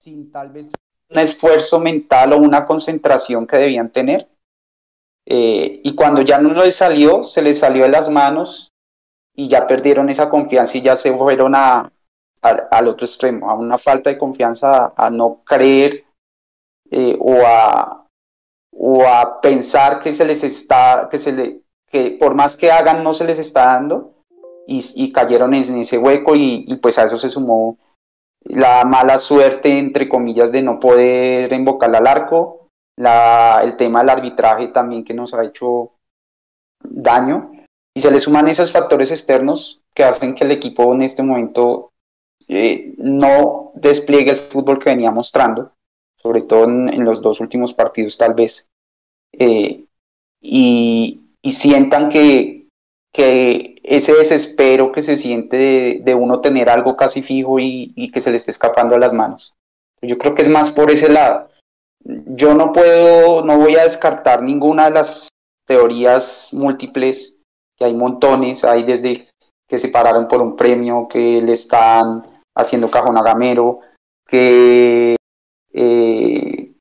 [0.03, 0.69] sin tal vez
[1.09, 4.27] un esfuerzo mental o una concentración que debían tener.
[5.25, 8.73] Eh, y cuando ya no les salió, se les salió de las manos
[9.33, 11.92] y ya perdieron esa confianza y ya se fueron a,
[12.43, 16.03] al otro extremo, a una falta de confianza, a, no creer
[16.91, 18.05] eh, o, a,
[18.75, 23.03] o a pensar que se les está, que se le, que por más que hagan
[23.03, 24.13] no se les está dando
[24.67, 27.77] y, cayeron en, ese hueco y, y, pues a eso se sumó
[28.45, 34.09] la mala suerte, entre comillas, de no poder invocar al arco, la, el tema del
[34.09, 35.93] arbitraje también que nos ha hecho
[36.83, 37.51] daño,
[37.95, 41.92] y se le suman esos factores externos que hacen que el equipo en este momento
[42.47, 45.73] eh, no despliegue el fútbol que venía mostrando,
[46.15, 48.69] sobre todo en, los dos últimos partidos tal vez,
[49.33, 49.85] eh,
[50.41, 52.67] y, y, sientan que,
[53.13, 58.31] que ese desespero que se siente de, uno tener algo casi fijo y, que se
[58.31, 59.53] le esté escapando a las manos.
[60.01, 61.49] Yo creo que es más por ese lado.
[62.03, 65.29] Yo no puedo, no voy a descartar ninguna de las
[65.65, 67.39] teorías múltiples,
[67.77, 69.29] que hay montones, hay desde
[69.67, 72.23] que se pararon por un premio, que le están
[72.55, 73.79] haciendo cajón a Gamero,
[74.25, 75.15] que
[75.73, 76.73] eh,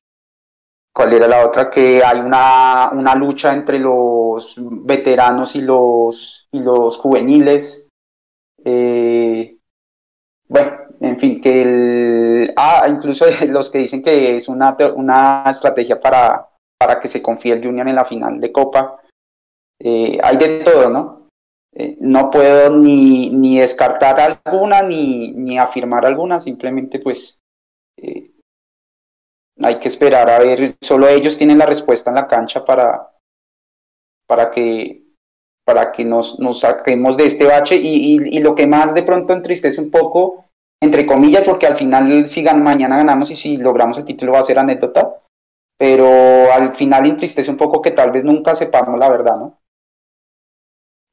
[0.95, 1.71] ¿Cuál era la otra?
[1.71, 7.89] Que hay una, una lucha entre los veteranos y los, y los juveniles.
[8.63, 9.57] Eh,
[10.47, 12.53] bueno, en fin, que el...
[12.55, 17.53] Ah, incluso los que dicen que es una, una estrategia para, para que se confíe
[17.53, 19.01] el Junior en la final de Copa.
[19.79, 21.22] Eh, hay de todo, ¿no?
[21.75, 27.43] Eh, no puedo ni, ni descartar alguna ni, ni, afirmar alguna, simplemente pues
[29.61, 33.11] hay que esperar a ver, solo ellos tienen la respuesta en la cancha para,
[34.27, 35.03] para que,
[35.65, 39.33] para que nos, nos saquemos de este bache y, y, lo que más de pronto
[39.33, 40.45] entristece un poco,
[40.81, 44.43] entre comillas, porque al final si mañana ganamos y si logramos el título va a
[44.43, 45.21] ser anécdota,
[45.77, 46.07] pero
[46.51, 49.59] al final entristece un poco que tal vez nunca sepamos la verdad, ¿no?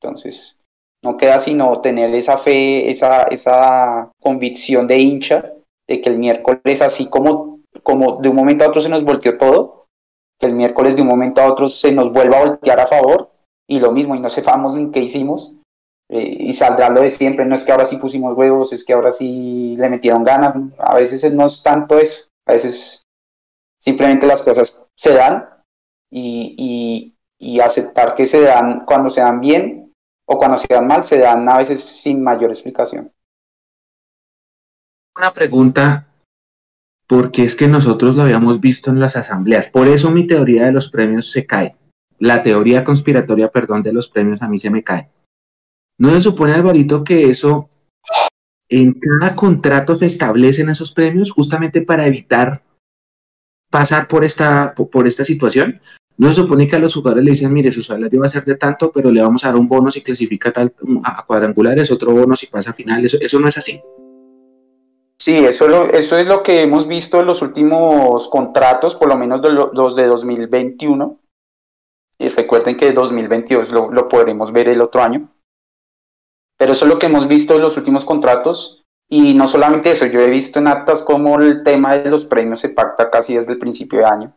[0.03, 0.57] Entonces,
[1.03, 5.53] No queda sino tener esa fe, esa, esa convicción de hincha
[5.89, 9.39] de que el miércoles, así como, como de un momento a otro se nos volteó
[9.39, 9.87] todo,
[10.39, 13.31] que el miércoles de un momento a otro se nos vuelva a voltear a favor,
[13.67, 15.55] y lo mismo, y no sepamos ni qué hicimos,
[16.11, 18.93] eh, y saldrá lo de siempre, no es que ahora sí pusimos huevos, es que
[18.93, 23.03] ahora sí le metieron ganas, a veces no es tanto eso, a veces
[23.79, 25.49] simplemente las cosas se dan
[26.11, 29.90] y, y aceptar que se dan cuando se dan bien
[30.33, 33.11] o cuando se dan mal, se dan a veces sin mayor explicación.
[35.17, 36.07] Una pregunta,
[37.09, 40.73] porque es que nosotros lo habíamos visto en las asambleas, por eso mi teoría de
[40.73, 41.75] los premios se cae.
[42.21, 45.11] La teoría conspiratoria, perdón, de los premios a mí se me cae.
[45.99, 47.69] ¿No se supone, Alvarito, que eso
[48.69, 52.63] en cada contrato se establecen esos premios justamente para evitar
[53.69, 55.81] pasar por esta, por esta situación?
[56.21, 58.45] No se supone que a los jugadores le dicen, mire, su salario va a ser
[58.45, 62.13] de tanto, pero le vamos a dar un bono si clasifica tal, a cuadrangulares, otro
[62.13, 63.03] bono si pasa a final.
[63.03, 63.81] Eso, eso no es así.
[65.19, 69.41] Sí, eso, eso es lo que hemos visto en los últimos contratos, por lo menos
[69.73, 71.19] los de 2021.
[72.19, 75.33] Y recuerden que 2022 lo, lo podremos ver el otro año.
[76.59, 78.85] Pero eso es lo que hemos visto en los últimos contratos.
[79.09, 82.61] Y no solamente eso, yo he visto en actas como el tema de los premios
[82.61, 84.37] se pacta casi desde el principio de año.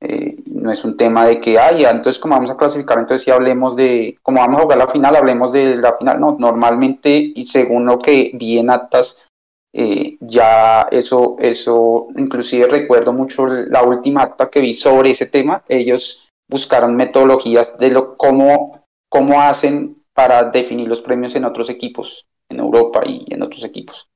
[0.00, 0.35] Eh,
[0.66, 3.76] no es un tema de que, ay, entonces como vamos a clasificar, entonces sí hablemos
[3.76, 6.20] de, como vamos a jugar la final, hablemos de la final.
[6.20, 9.26] No, normalmente, y según lo que vi en actas,
[9.72, 15.62] eh, ya eso, eso, inclusive recuerdo mucho la última acta que vi sobre ese tema,
[15.68, 22.26] ellos buscaron metodologías de lo, cómo, cómo hacen para definir los premios en otros equipos,
[22.48, 24.08] en Europa y en otros equipos.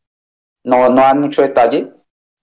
[0.65, 1.93] No, no dan mucho detalle,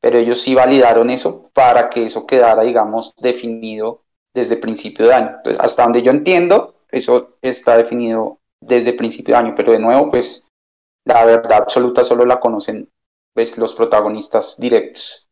[0.07, 5.31] pero ellos sí validaron eso para que eso quedara, digamos, definido desde principio de año.
[5.35, 10.09] Entonces, hasta donde yo entiendo, eso está definido desde principio de año, pero de nuevo,
[10.09, 10.49] pues
[11.03, 12.89] la verdad absoluta solo la conocen
[13.33, 15.29] pues, los protagonistas directos.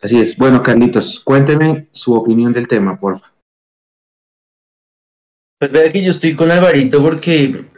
[0.00, 0.36] Así es.
[0.36, 3.34] Bueno, Carlitos, cuénteme su opinión del tema, por favor.
[5.58, 7.72] Pues vea que yo estoy con Alvarito porque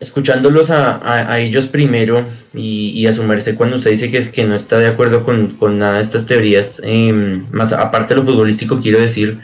[0.00, 3.12] escuchándolos a, ellos primero y, y, a
[3.56, 6.80] cuando usted dice que, es, que no está de acuerdo con, nada de estas teorías,
[6.84, 9.40] em, más aparte de lo futbolístico, quiero decir,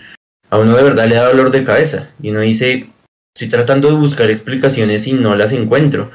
[0.50, 2.88] a uno de verdad le da dolor de cabeza y uno dice,
[3.34, 6.10] estoy tratando de buscar explicaciones y no las encuentro.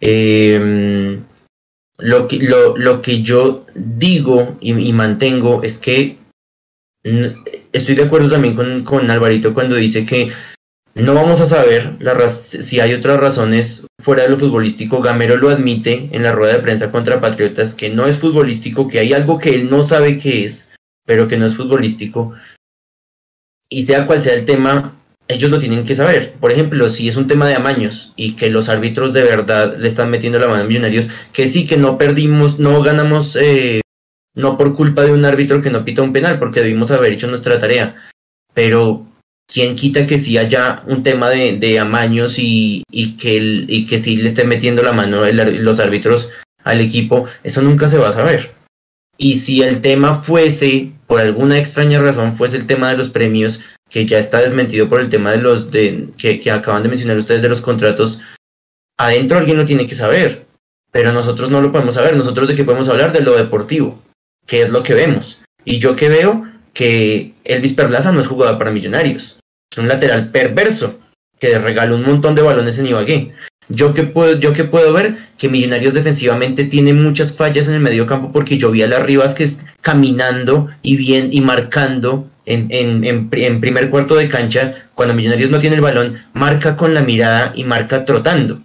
[0.00, 1.22] Em,
[1.98, 6.16] lo, que, lo, lo, que yo digo y, mantengo es que
[7.72, 10.30] estoy de acuerdo también con, con Alvarito cuando dice que
[10.94, 11.96] no vamos a saber
[12.28, 15.00] si hay otras razones fuera de lo futbolístico.
[15.00, 18.98] Gamero lo admite en la rueda de prensa contra Patriotas, que no es futbolístico, que
[18.98, 20.70] hay algo que él no sabe qué es,
[21.06, 22.32] pero que no es futbolístico.
[23.68, 26.34] Y sea cual sea el tema, ellos lo tienen que saber.
[26.40, 29.86] Por ejemplo, si es un tema de amaños y que los árbitros de verdad le
[29.86, 33.80] están metiendo la mano a Millonarios, que sí, que no perdimos, no ganamos, eh,
[34.34, 37.28] no por culpa de un árbitro que no pita un penal, porque debimos haber hecho
[37.28, 37.94] nuestra tarea.
[38.54, 39.06] Pero
[39.52, 42.84] ¿quién quita que sí haya un tema de, amaños y,
[43.18, 46.30] que y que sí le esté metiendo la mano los árbitros
[46.64, 47.24] al equipo?
[47.42, 48.54] Eso nunca se va a saber.
[49.18, 53.60] Y si el tema fuese, por alguna extraña razón, fuese el tema de los premios,
[53.90, 57.18] que ya está desmentido por el tema de los de, que, que acaban de mencionar
[57.18, 58.20] ustedes de los contratos,
[58.98, 60.46] adentro alguien lo tiene que saber.
[60.92, 62.16] Pero nosotros no lo podemos saber.
[62.16, 64.02] Nosotros de qué podemos hablar de lo deportivo,
[64.46, 65.40] que es lo que vemos.
[65.64, 69.39] Y yo que veo que Elvis Perlaza no es jugador para millonarios.
[69.76, 70.98] Un lateral perverso
[71.38, 73.32] que regaló un montón de balones en Ibagué.
[73.68, 77.80] Yo que puedo, yo que puedo ver que Millonarios defensivamente tiene muchas fallas en el
[77.80, 82.28] medio campo porque yo vi a las Rivas que es caminando y bien y marcando
[82.46, 86.94] en, en, en, primer cuarto de cancha, cuando Millonarios no tiene el balón, marca con
[86.94, 88.60] la mirada y marca trotando.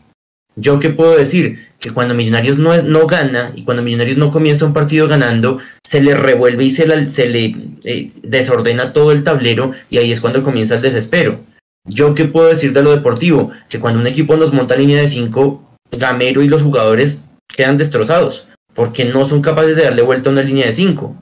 [0.55, 4.65] Yo qué puedo decir que cuando Millonarios no, no gana y cuando Millonarios no comienza
[4.65, 9.97] un partido ganando, se le revuelve y se, le eh, desordena todo el tablero y
[9.97, 11.39] ahí es cuando comienza el desespero.
[11.87, 15.07] Yo qué puedo decir de lo deportivo, que cuando un equipo nos monta línea de
[15.07, 20.33] 5, Gamero y los jugadores quedan destrozados, porque no son capaces de darle vuelta a
[20.33, 21.15] una línea de 5.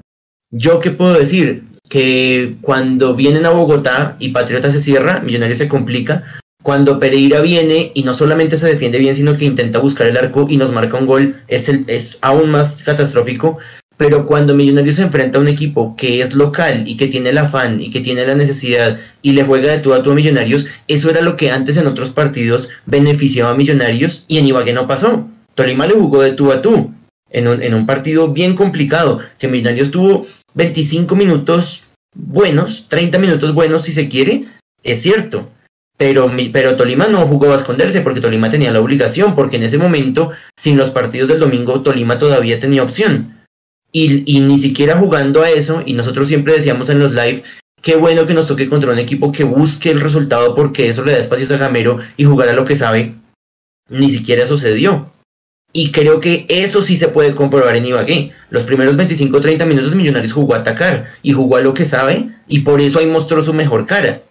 [0.51, 5.67] Yo qué puedo decir, que cuando vienen a Bogotá y Patriota se cierra, Millonarios se
[5.67, 6.23] complica,
[6.64, 10.47] cuando Pereira viene y no solamente se defiende bien, sino que intenta buscar el arco
[10.49, 13.57] y nos marca un gol, es, el, es aún más catastrófico.
[13.97, 17.38] Pero cuando Millonarios se enfrenta a un equipo que es local y que tiene el
[17.38, 20.66] afán y que tiene la necesidad y le juega de tú a tú a Millonarios,
[20.88, 24.88] eso era lo que antes en otros partidos beneficiaba a Millonarios y en Ibagué no
[24.88, 25.28] pasó.
[25.53, 26.91] Tolima le jugó de tú a tú
[27.30, 31.84] en un, en un partido bien complicado, que Millonarios tuvo 25 minutos
[32.16, 34.45] buenos, 30 minutos buenos si se quiere,
[34.82, 35.49] es cierto,
[36.04, 39.78] pero, pero Tolima no jugó a esconderse porque Tolima tenía la obligación, porque en ese
[39.78, 43.45] momento, sin los partidos del domingo, Tolima todavía tenía opción.
[43.93, 47.43] Y, ni siquiera jugando a eso, y nosotros siempre decíamos en los live,
[47.82, 51.14] qué bueno que nos toque contra un equipo que busque el resultado porque eso le
[51.14, 53.16] da espacios a Gamero y jugar a lo que sabe,
[53.88, 55.10] ni siquiera sucedió.
[55.72, 58.34] Y creo que eso sí se puede comprobar en Ibagué.
[58.49, 62.60] Los primeros 25-30 minutos Millonarios jugó a atacar y jugó a lo que sabe y
[62.60, 64.22] por eso ahí mostró su mejor cara.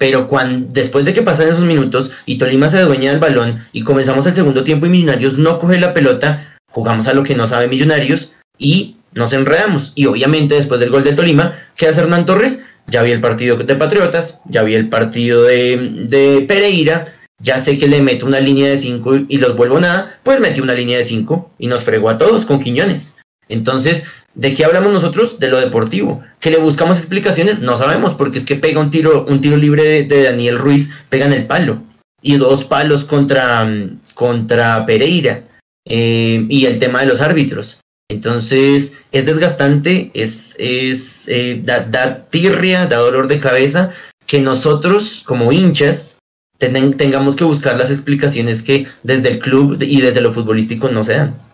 [0.00, 3.82] Pero cuando, después de que pasan esos minutos y Tolima se dueña del balón y
[3.82, 7.46] comenzamos el segundo tiempo y Millonarios no coge la pelota, jugamos a lo que no
[7.46, 9.92] sabe Millonarios y nos enredamos.
[9.94, 12.60] Y obviamente después del gol del Tolima, ¿qué hace Hernán Torres?
[12.86, 17.04] Ya vi el partido de Patriotas, ya vi el partido de, de Pereira
[17.42, 20.60] ya sé que le meto una línea de 5 y los vuelvo nada, pues metí
[20.60, 23.16] una línea de 5 y nos fregó a todos con Quiñones.
[23.48, 24.04] Entonces,
[24.34, 25.38] ¿de qué hablamos nosotros?
[25.38, 26.22] De lo deportivo.
[26.40, 27.60] ¿Que le buscamos explicaciones?
[27.60, 31.26] No sabemos, porque es que pega un tiro, un tiro libre de, Daniel Ruiz, pega
[31.26, 31.82] en el palo.
[32.22, 33.68] Y dos palos contra,
[34.14, 35.44] contra Pereira.
[35.86, 37.80] Eh, y el tema de los árbitros.
[38.10, 43.90] Entonces, es desgastante, es, es eh, da, da tirria, da dolor de cabeza,
[44.26, 46.18] que nosotros como hinchas
[46.58, 51.14] tengamos que buscar las explicaciones que desde el club y desde lo futbolístico no se
[51.14, 51.49] dan.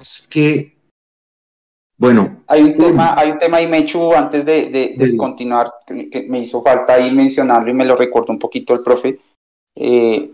[0.00, 0.76] Es que,
[1.96, 2.42] bueno.
[2.48, 6.94] Hay un tema, hay un tema ahí, Mechu, antes de, continuar, que, me hizo falta
[6.94, 9.20] ahí mencionarlo y me lo recuerdo un poquito el profe.
[9.76, 10.32] Eh,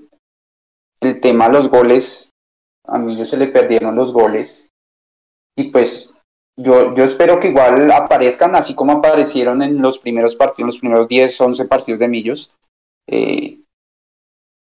[1.00, 2.30] el tema de los goles,
[2.86, 4.68] a mí yo se le perdieron los goles
[5.56, 6.16] y pues
[6.56, 11.06] yo, yo espero que igual aparezcan así como aparecieron en los primeros partidos, los primeros
[11.06, 12.56] 10, 11 partidos de Millos.
[13.06, 13.60] Eh,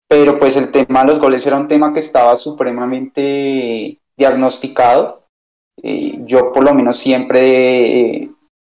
[0.08, 5.24] pero pues el tema de los goles era un tema que estaba supremamente diagnosticado.
[5.82, 8.30] Eh, yo por lo menos siempre eh,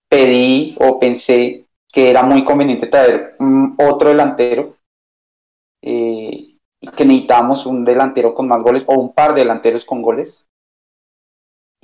[0.08, 3.36] pedí o pensé que era muy conveniente traer
[3.76, 4.76] otro delantero
[5.84, 6.58] y
[6.96, 10.46] que necesitamos un delantero con más goles o un par de delanteros con goles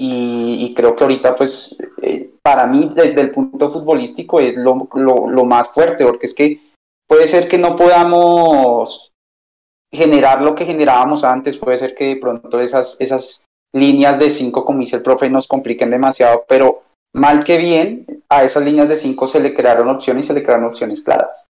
[0.01, 5.45] y, creo que ahorita, pues, eh, para mí, desde el punto futbolístico, es lo, lo,
[5.45, 6.61] más fuerte, porque es que
[7.09, 9.11] puede ser que no podamos
[9.93, 14.65] generar lo que generábamos antes, puede ser que de pronto esas, esas líneas de cinco,
[14.65, 16.83] como dice el profe, nos compliquen demasiado, pero
[17.15, 20.43] mal que bien, a esas líneas de cinco se le crearon opciones y se le
[20.43, 21.49] crearon opciones claras.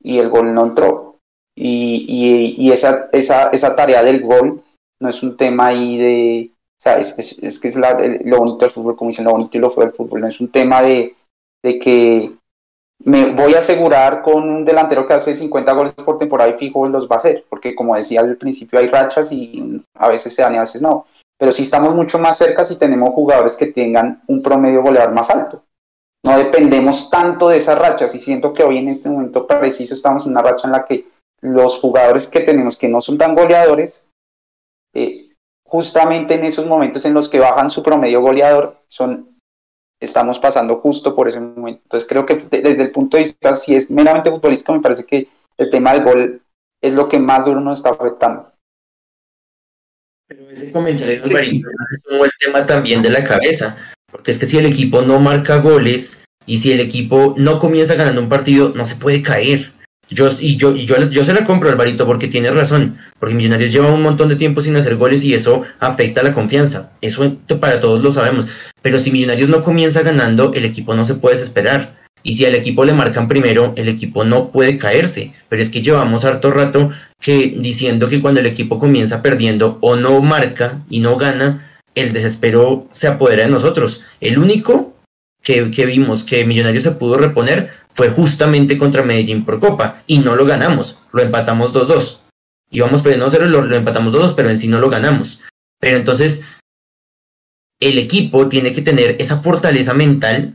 [0.00, 1.18] Y el gol no entró.
[1.54, 4.62] Y, y, esa, esa, esa tarea del gol
[5.00, 8.70] no es un tema ahí de, o sea, es, es, que es lo bonito del
[8.70, 10.22] fútbol, como dicen, lo bonito y lo feo del fútbol.
[10.22, 11.14] No es un tema de,
[11.62, 12.32] de que
[13.04, 16.86] me voy a asegurar con un delantero que hace 50 goles por temporada y fijo
[16.88, 20.42] los va a hacer, porque como decía al principio hay rachas y a veces se
[20.42, 21.06] dan y a veces no.
[21.38, 25.30] Pero sí estamos mucho más cerca si tenemos jugadores que tengan un promedio goleador más
[25.30, 25.64] alto.
[26.24, 30.24] No dependemos tanto de esas rachas y siento que hoy en este momento preciso estamos
[30.24, 31.04] en una racha en la que
[31.40, 34.08] los jugadores que tenemos que no son tan goleadores
[34.94, 35.32] eh,
[35.72, 39.26] justamente en esos momentos en los que bajan su promedio goleador, son,
[40.02, 41.80] estamos pasando justo por ese momento.
[41.84, 45.28] Entonces creo que desde el punto de vista, si es meramente futbolístico, me parece que
[45.56, 46.42] el tema del gol
[46.82, 48.52] es lo que más duro nos está afectando.
[50.28, 53.76] Pero ese comentario de es el tema también de la cabeza,
[54.10, 57.94] porque es que si el equipo no marca goles y si el equipo no comienza
[57.94, 59.72] ganando un partido, no se puede caer.
[60.12, 62.96] Yo, y yo, yo, yo se la compro, Alvarito, porque tiene razón.
[63.18, 66.92] Porque Millonarios lleva un montón de tiempo sin hacer goles y eso afecta la confianza.
[67.00, 68.46] Eso para todos lo sabemos.
[68.82, 72.02] Pero si Millonarios no comienza ganando, el equipo no se puede desesperar.
[72.22, 75.32] Y si al equipo le marcan primero, el equipo no puede caerse.
[75.48, 76.90] Pero es que llevamos harto rato
[77.20, 82.12] que diciendo que cuando el equipo comienza perdiendo o no marca y no gana, el
[82.12, 84.02] desespero se apodera de nosotros.
[84.20, 84.94] El único
[85.42, 90.18] que, que vimos que Millonarios se pudo reponer fue justamente contra Medellín por Copa y
[90.18, 92.18] no lo ganamos, lo empatamos 2-2.
[92.70, 95.40] Íbamos perdiendo 0 lo, lo empatamos 2-2, pero en sí no lo ganamos.
[95.78, 96.44] Pero entonces
[97.80, 100.54] el equipo tiene que tener esa fortaleza mental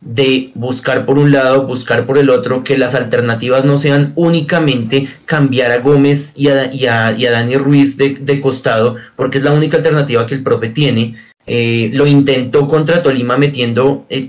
[0.00, 5.08] de buscar por un lado, buscar por el otro, que las alternativas no sean únicamente
[5.24, 9.38] cambiar a Gómez y a, y a, y a Dani Ruiz de, de, costado, porque
[9.38, 11.16] es la única alternativa que el profe tiene,
[11.50, 14.28] eh, lo intentó contra Tolima metiendo, eh,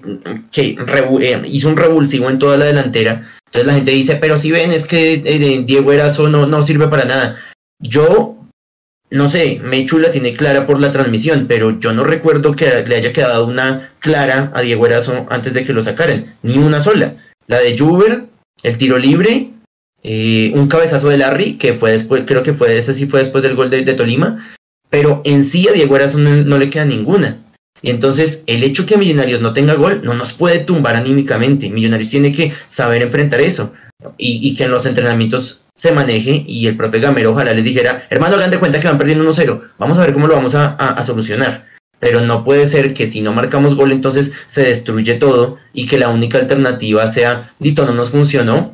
[0.51, 0.77] que
[1.21, 3.21] eh, hizo un revulsivo en toda la delantera.
[3.47, 5.17] Entonces la gente dice, pero si ven, es que
[5.65, 7.35] Diego Erazo no, no sirve para nada.
[7.81, 8.37] Yo,
[9.09, 12.95] no sé, Mechu la tiene clara por la transmisión, pero yo no recuerdo que le
[12.95, 17.15] haya quedado una clara a Diego Erazo antes de que lo sacaran, ni una sola.
[17.47, 18.27] La de Juber,
[18.63, 19.49] el tiro libre,
[20.03, 23.55] un cabezazo de Larry, que fue después, creo que fue ese sí fue después del
[23.55, 24.37] gol de Tolima,
[24.89, 27.37] pero en sí a Diego Erazo no, le queda ninguna.
[27.81, 31.69] Y entonces el hecho que Millonarios no tenga gol no nos puede tumbar anímicamente.
[31.69, 33.71] Millonarios tiene que saber enfrentar eso
[34.17, 38.35] y, que en los entrenamientos se maneje y el profe Gamero ojalá les dijera, hermano,
[38.35, 41.03] hagan de cuenta que van perdiendo 1-0, vamos a ver cómo lo vamos a, a,
[41.03, 41.67] solucionar.
[41.99, 45.97] Pero no puede ser que si no marcamos gol entonces se destruye todo y que
[45.97, 48.73] la única alternativa sea, listo, no nos funcionó,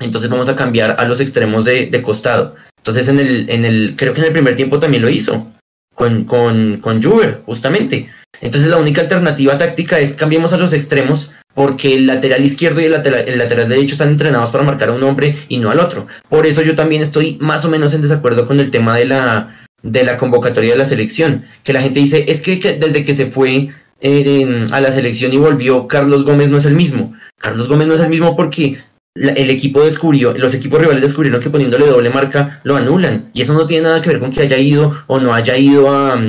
[0.00, 2.54] entonces vamos a cambiar a los extremos de, de costado.
[2.86, 5.52] Entonces en el, en el, creo que en el primer tiempo también lo hizo
[5.92, 8.08] con, con, con Juber, justamente.
[8.40, 12.84] Entonces la única alternativa táctica es cambiemos a los extremos porque el lateral izquierdo y
[12.84, 16.06] el lateral, derecho están entrenados para marcar a un hombre y no al otro.
[16.28, 19.58] Por eso yo también estoy más o menos en desacuerdo con el tema de la,
[19.82, 23.26] de la convocatoria de la selección, que la gente dice, es que, desde que se
[23.26, 23.70] fue
[24.00, 27.14] eh, a la selección y volvió, Carlos Gómez no es el mismo.
[27.38, 28.76] Carlos Gómez no es el mismo porque
[29.16, 33.30] el equipo descubrió, los equipos rivales descubrieron que poniéndole doble marca lo anulan.
[33.32, 35.90] Y eso no tiene nada que ver con que haya ido o no haya ido
[35.90, 36.20] a,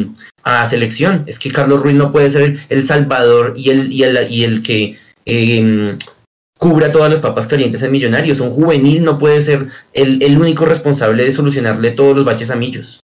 [0.44, 1.24] a selección.
[1.28, 4.64] Es que Carlos Ruiz no puede ser el, salvador y el, y el, y el
[4.64, 5.98] que eh,
[6.58, 8.40] cubra todas las papas calientes en Millonarios.
[8.40, 12.56] Un juvenil no puede ser el, el único responsable de solucionarle todos los baches a
[12.56, 13.00] Millos.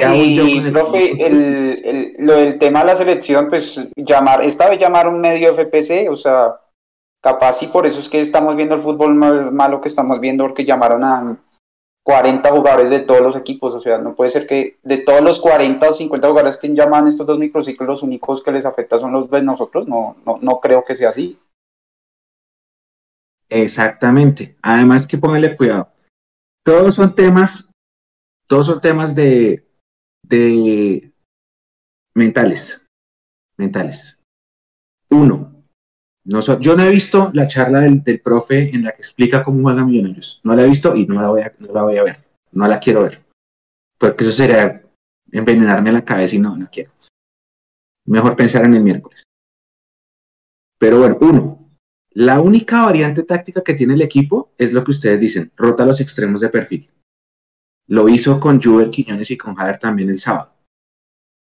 [0.00, 5.06] Y, profe, el, el, lo del tema de la selección, pues llamar, esta vez llamar
[5.06, 6.54] un medio FPC, o sea,
[7.24, 10.66] capaz y por eso es que estamos viendo el fútbol malo que estamos viendo, porque
[10.66, 11.38] llamaron a
[12.04, 15.40] 40 jugadores de todos los equipos, o sea, no puede ser que de todos los
[15.40, 19.12] 40 o 50 jugadores que llaman estos dos microciclos, los únicos que les afecta son
[19.12, 21.40] los de nosotros, no, no, no creo que sea así.
[23.48, 25.88] Exactamente, además que póngale cuidado,
[26.62, 27.70] todos son temas,
[28.46, 29.66] todos son temas de,
[30.22, 31.10] de
[32.14, 32.86] mentales,
[33.56, 34.18] mentales.
[35.08, 35.53] Uno,
[36.24, 39.86] no yo no he visto la charla del, profe en la que explica cómo juegan
[39.86, 40.40] Millonarios.
[40.42, 42.24] No la he visto y no la voy a, no la voy a ver.
[42.52, 43.22] No la quiero ver.
[43.98, 44.82] Porque eso sería
[45.30, 46.92] envenenarme la cabeza y no, no quiero.
[48.06, 49.22] Mejor pensar en el miércoles.
[50.78, 51.70] Pero bueno, uno,
[52.10, 56.00] la única variante táctica que tiene el equipo es lo que ustedes dicen, rota los
[56.00, 56.90] extremos de perfil.
[57.88, 60.54] Lo hizo con Juber Quiñones y con Jader también el sábado.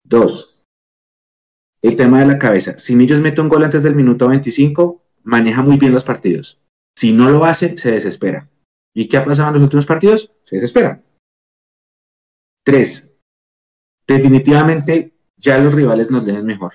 [0.04, 0.57] Dos,
[1.82, 2.78] el tema de la cabeza.
[2.78, 6.60] Si Millos mete un gol antes del minuto 25, maneja muy bien los partidos.
[6.96, 8.48] Si no lo hace, se desespera.
[8.94, 10.32] ¿Y qué ha pasado en los últimos partidos?
[10.44, 11.02] Se desespera.
[12.64, 13.16] Tres,
[14.06, 16.74] definitivamente ya los rivales nos leen mejor.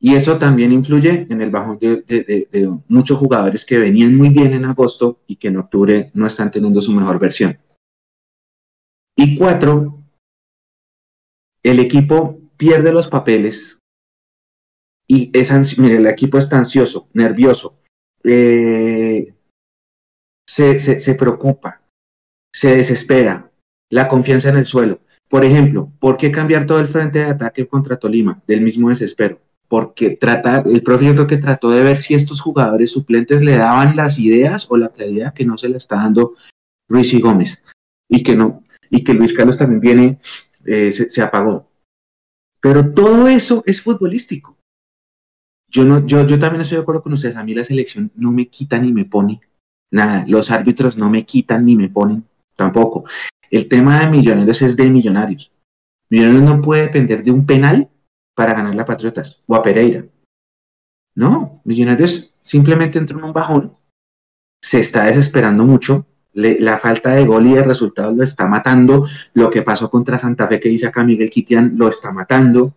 [0.00, 4.64] Y eso también influye en el bajón de, muchos jugadores que venían muy bien en
[4.64, 7.58] agosto y que en octubre no están teniendo su mejor versión.
[9.14, 10.02] Y cuatro,
[11.62, 13.78] el equipo pierde los papeles
[15.12, 17.76] y es mire, el equipo está ansioso, nervioso,
[18.24, 19.34] eh,
[20.48, 21.82] se, se, preocupa,
[22.50, 23.50] se desespera,
[23.90, 25.00] la confianza en el suelo.
[25.28, 28.42] Por ejemplo, ¿por qué cambiar todo el frente de ataque contra Tolima?
[28.46, 29.38] Del mismo desespero.
[29.68, 34.18] Porque trata, el profe que trató de ver si estos jugadores suplentes le daban las
[34.18, 36.36] ideas o la claridad que no se le está dando
[36.88, 37.62] Luis y Gómez.
[38.08, 40.20] Y que no, y que Luis Carlos también viene,
[40.64, 41.68] eh, se apagó.
[42.62, 44.56] Pero todo eso es futbolístico.
[45.72, 47.36] Yo, no, yo, yo también estoy de acuerdo con ustedes.
[47.36, 49.40] A mí la selección no me quita ni me pone
[49.90, 50.24] nada.
[50.28, 53.04] Los árbitros no me quitan ni me ponen tampoco.
[53.50, 55.50] El tema de Millonarios es de Millonarios.
[56.10, 57.88] Millonarios no puede depender de un penal
[58.34, 60.04] para ganar a Patriotas o a Pereira.
[61.14, 63.76] No, Millonarios simplemente entró en un bajón,
[64.62, 69.50] se está desesperando mucho, la falta de gol y de resultados lo está matando, lo
[69.50, 72.74] que pasó contra Santa Fe que dice acá Miguel Quitián lo está matando,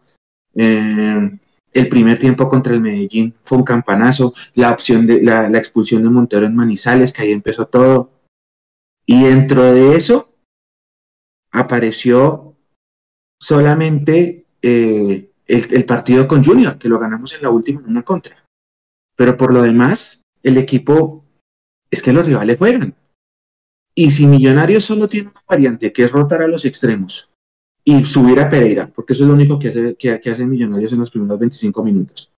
[0.56, 1.38] eh,
[1.76, 6.10] el primer tiempo contra el Medellín fue un campanazo, la opción de la, expulsión de
[6.10, 8.12] Montero en Manizales, que ahí empezó todo.
[9.06, 10.34] Y dentro de eso
[11.52, 12.56] apareció
[13.42, 18.46] solamente eh, el, partido con Junior, que lo ganamos en la última en una contra.
[19.18, 21.26] Pero por lo demás, el equipo
[21.92, 22.96] es que los rivales juegan.
[23.94, 27.30] Y si Millonarios solo tiene una variante, que es rotar a los extremos,
[27.88, 31.00] y subir a Pereira, porque eso es lo único que hace, que, hace Millonarios en
[31.00, 32.34] los primeros 25 minutos.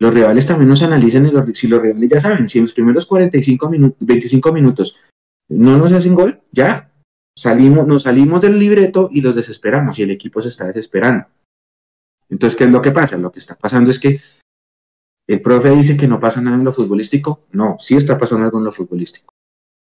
[0.00, 2.72] Los rivales también nos analizan y los, si los rivales ya saben, si en los
[2.72, 4.96] primeros 45 minutos, 25 minutos
[5.50, 6.90] no nos hacen gol, ya
[7.36, 11.26] salimos, nos salimos del libreto y los desesperamos y el equipo se está desesperando.
[12.30, 13.18] Entonces, ¿qué es lo que pasa?
[13.18, 14.20] Lo que está pasando es que
[15.26, 17.40] el profe dice que no pasa nada en lo futbolístico.
[17.52, 19.34] No, sí está pasando algo en lo futbolístico.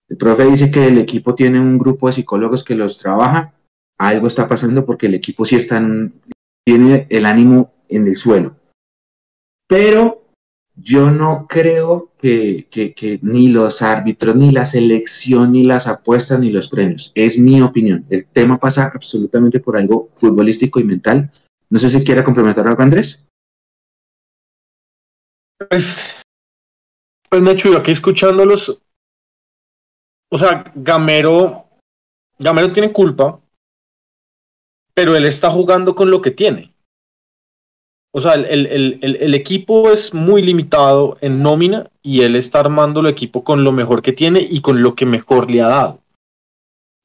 [0.10, 3.54] El profe dice que el equipo tiene un grupo de psicólogos que los trabaja
[4.08, 5.82] algo está pasando porque el equipo sí está
[6.66, 8.56] tiene el ánimo en el suelo.
[9.68, 10.24] Pero
[10.76, 16.50] yo no creo que, que, ni los árbitros, ni la selección, ni las apuestas, ni
[16.50, 17.12] los premios.
[17.16, 18.06] Es mi opinión.
[18.10, 21.32] El tema pasa absolutamente por algo futbolístico y mental.
[21.70, 23.28] No sé si quiere complementar algo, Andrés.
[25.70, 26.24] Pues,
[27.30, 28.82] pues Nacho, aquí escuchándolos,
[30.32, 31.68] o sea, Gamero,
[32.40, 33.40] Gamero tiene culpa,
[34.94, 36.74] pero él está jugando con lo que tiene.
[38.16, 43.44] O sea, el, equipo es muy limitado en nómina y él está armando el equipo
[43.44, 46.00] con lo mejor que tiene y con lo que mejor le ha dado.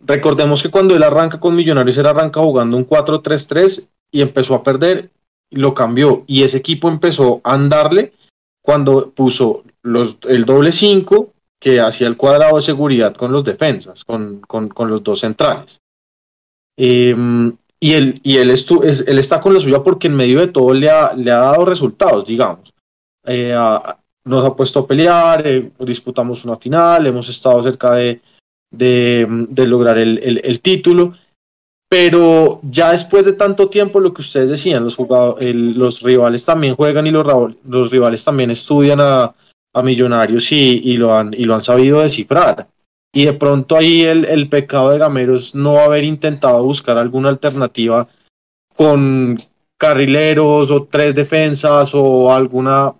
[0.01, 4.63] Recordemos que cuando él arranca con Millonarios, él arranca jugando un 4-3-3 y empezó a
[4.63, 5.11] perder,
[5.51, 8.13] lo cambió y ese equipo empezó a andarle
[8.63, 14.43] cuando puso el doble 5 que hacía el cuadrado de seguridad con los defensas, con,
[14.79, 15.81] los dos centrales.
[16.77, 18.69] Em, y él, y él, es,
[19.07, 21.65] él está con la suya porque en medio de todo le ha, le ha dado
[21.65, 22.73] resultados, digamos.
[23.25, 23.55] Eh,
[24.25, 28.21] nos ha puesto a pelear, eh, disputamos una final, hemos estado cerca de,
[28.71, 31.15] de, lograr el, el, título,
[31.89, 36.75] pero ya después de tanto tiempo, lo que ustedes decían, los, jugadores, los rivales también
[36.75, 39.35] juegan y los, los rivales también estudian a,
[39.73, 42.69] a Millonarios y, y, lo han, y lo han sabido descifrar.
[43.13, 47.31] Y de pronto ahí el, el pecado de Gamero es no haber intentado buscar alguna
[47.31, 48.09] alternativa
[48.77, 49.39] con
[49.79, 52.95] carrileros o tres defensas o alguna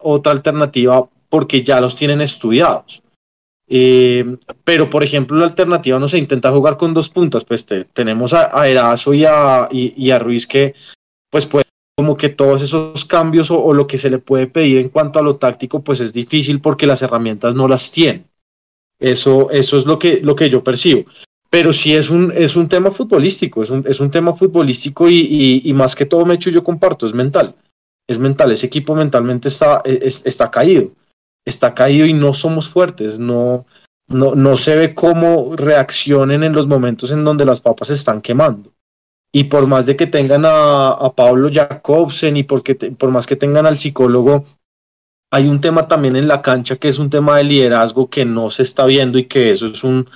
[0.00, 3.02] otra alternativa porque ya los tienen estudiados.
[3.70, 8.32] Eh, pero, por ejemplo, la alternativa, no sé, intentar jugar con dos puntas, pues tenemos
[8.32, 10.74] a, a, Erazo y a, y, a Ruiz que,
[11.30, 14.78] pues, pues, como que todos esos cambios o, o, lo que se le puede pedir
[14.78, 18.26] en cuanto a lo táctico, pues es difícil porque las herramientas no las tienen.
[18.98, 21.04] Eso, eso es lo que, lo que yo percibo.
[21.50, 25.62] Pero sí es un, es un tema futbolístico, es un, es un tema futbolístico y,
[25.64, 27.54] y, más que todo, me hecho yo comparto, es mental.
[28.06, 30.90] Es mental, ese equipo mentalmente está, está caído.
[31.44, 33.64] Está caído y no somos fuertes, no,
[34.08, 38.20] no, no se ve cómo reaccionen en los momentos en donde las papas se están
[38.20, 38.72] quemando.
[39.32, 43.36] Y por más de que tengan a, a Pablo Jacobsen y porque por más que
[43.36, 44.44] tengan al psicólogo
[45.30, 48.50] hay un tema también en la cancha que es un tema de liderazgo que no
[48.50, 50.08] se está viendo y que eso es un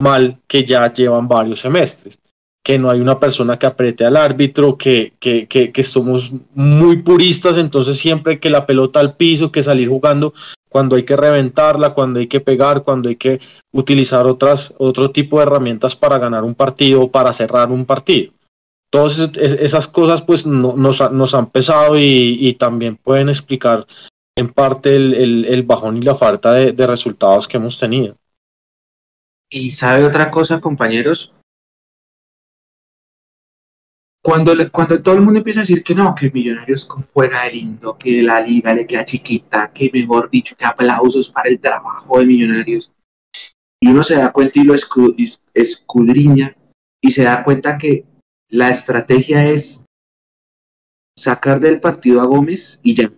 [0.00, 2.18] mal que ya llevan varios semestres.
[2.62, 7.56] Que no hay una persona que apriete al árbitro, que, que, que, somos muy puristas,
[7.56, 10.34] entonces siempre que la pelota al piso, que salir jugando
[10.68, 13.40] cuando hay que reventarla, cuando hay que pegar, cuando hay que
[13.72, 18.32] utilizar otras, otro tipo de herramientas para ganar un partido, para cerrar un partido.
[18.92, 23.86] Todas esas cosas pues nos, nos han pesado y también pueden explicar
[24.36, 28.16] en parte el, el, bajón y la falta de, resultados que hemos tenido.
[29.50, 31.34] Y sabe otra cosa, compañeros,
[34.22, 38.22] cuando, cuando todo el mundo empieza a decir que no, que Millonarios juega lindo, que
[38.22, 42.92] la liga le queda chiquita, que mejor dicho, que aplausos para el trabajo de Millonarios,
[43.82, 44.74] y uno se da cuenta y lo
[45.54, 46.56] escudriña
[47.02, 48.04] y se da cuenta que
[48.48, 49.82] la estrategia es
[51.16, 53.10] sacar del partido a Gómez y ya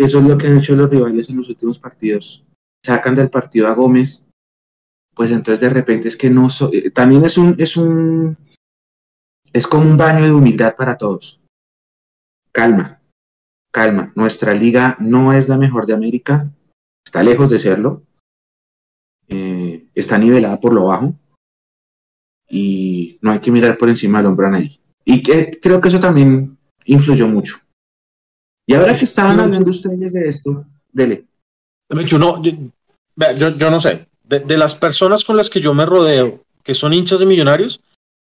[0.00, 2.42] que eso es lo que han hecho los rivales en los últimos partidos.
[2.82, 4.26] Sacan del partido a Gómez,
[5.14, 8.34] pues entonces de repente es que no eh, también es un es un
[9.52, 11.38] es como un baño de humildad para todos.
[12.50, 13.02] Calma,
[13.70, 14.10] calma.
[14.14, 16.50] Nuestra liga no es la mejor de América,
[17.04, 18.02] está lejos de serlo,
[19.28, 21.14] eh, está nivelada por lo bajo
[22.48, 24.80] y no hay que mirar por encima del hombro a.
[25.04, 27.60] Y que, creo que eso también influyó mucho.
[28.70, 31.24] Y ahora que estaban hablando ustedes de esto, dele.
[32.06, 36.76] Yo no, yo, no sé, de, las personas con las que yo me rodeo, que
[36.76, 37.80] son hinchas de millonarios,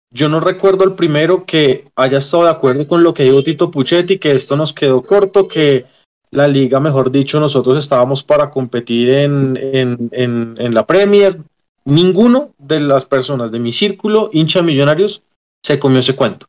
[0.09, 3.69] yo no recuerdo el primero que haya estado de acuerdo con lo que dijo Tito
[3.69, 5.85] Puchetti, que esto nos quedó corto, que
[6.31, 10.09] la liga, mejor dicho, nosotros estábamos para competir en, en,
[10.57, 11.41] en, la Premier.
[11.83, 15.23] Ninguno de las personas de mi círculo, hincha millonarios,
[15.61, 16.45] se comió ese cuento.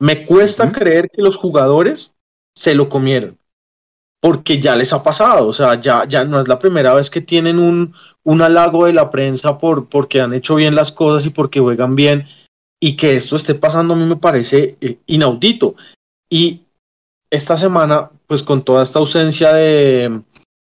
[0.00, 2.15] Me cuesta creer que los jugadores
[2.56, 3.38] se lo comieron.
[4.20, 7.20] Porque ya les ha pasado, o sea, ya, ya no es la primera vez que
[7.20, 7.94] tienen un,
[8.24, 11.94] un halago de la prensa por, porque han hecho bien las cosas y porque juegan
[11.94, 12.26] bien.
[12.80, 15.76] Y que esto esté pasando a mí me parece eh, inaudito.
[16.28, 16.62] Y
[17.30, 20.22] esta semana, pues con toda esta ausencia de,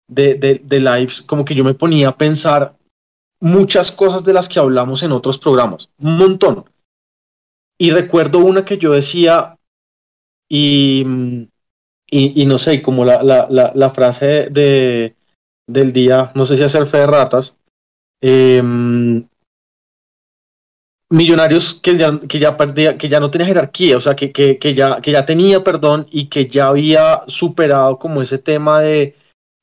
[0.08, 2.76] de, de, de lives, como que yo me ponía a pensar
[3.40, 6.66] muchas cosas de las que hablamos en otros programas, un montón.
[7.78, 9.58] Y recuerdo una que yo decía,
[10.50, 11.06] y,
[12.10, 15.16] y, no sé, como la, la, la, frase de,
[15.68, 17.60] del día, no sé si hacer fe de ratas,
[18.22, 19.28] em,
[21.08, 24.58] Millonarios que ya, que ya perdía, que ya no tenía jerarquía, o sea, que, que,
[24.58, 29.16] que, ya, que ya tenía, perdón, y que ya había superado como ese tema de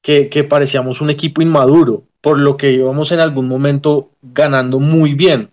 [0.02, 5.14] que, que parecíamos un equipo inmaduro, por lo que íbamos en algún momento ganando muy
[5.14, 5.50] bien.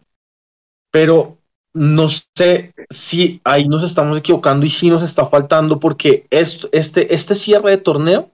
[0.91, 1.38] Pero
[1.79, 7.13] no sé si ahí nos estamos equivocando y si nos está faltando, porque esto, este,
[7.13, 8.31] este cierre de torneo,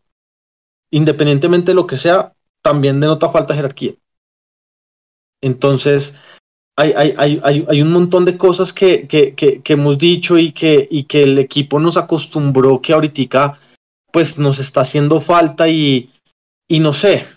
[0.89, 2.33] independientemente de lo que sea,
[2.63, 3.93] también denota falta de jerarquía.
[5.41, 6.19] Entonces,
[6.75, 10.87] hay, hay, hay, hay, un montón de cosas que, que, que, hemos dicho y que,
[10.89, 13.59] y que el equipo nos acostumbró que ahorita
[14.11, 16.09] pues nos está haciendo falta y,
[16.67, 17.27] y no sé,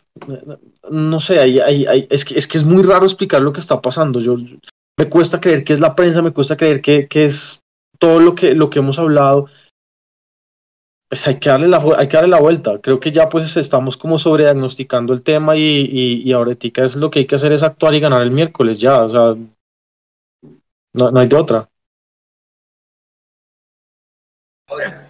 [0.90, 1.60] no sé,
[2.08, 4.20] es, que, es que es muy raro explicar lo que está pasando.
[4.20, 4.36] Yo,
[4.98, 7.60] me cuesta creer que es la prensa, me cuesta creer que, que es
[7.98, 9.46] todo lo que, lo que hemos hablado.
[11.08, 12.80] Pues hay que, darle la, hay que darle la vuelta.
[12.80, 16.32] Creo que ya pues estamos como sobrediagnosticando el tema y, y, y
[16.74, 19.02] es lo que hay que hacer es actuar y ganar el miércoles ya.
[19.02, 19.34] O sea,
[20.92, 21.70] no, no hay de otra.
[24.66, 25.08] Ahora,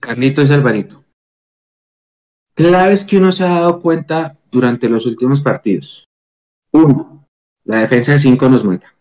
[0.00, 1.04] Carlitos y Alvarito.
[2.54, 6.08] Claves que uno se ha dado cuenta durante los últimos partidos.
[6.72, 7.13] Uno,
[7.64, 8.94] la defensa de 5 nos mata.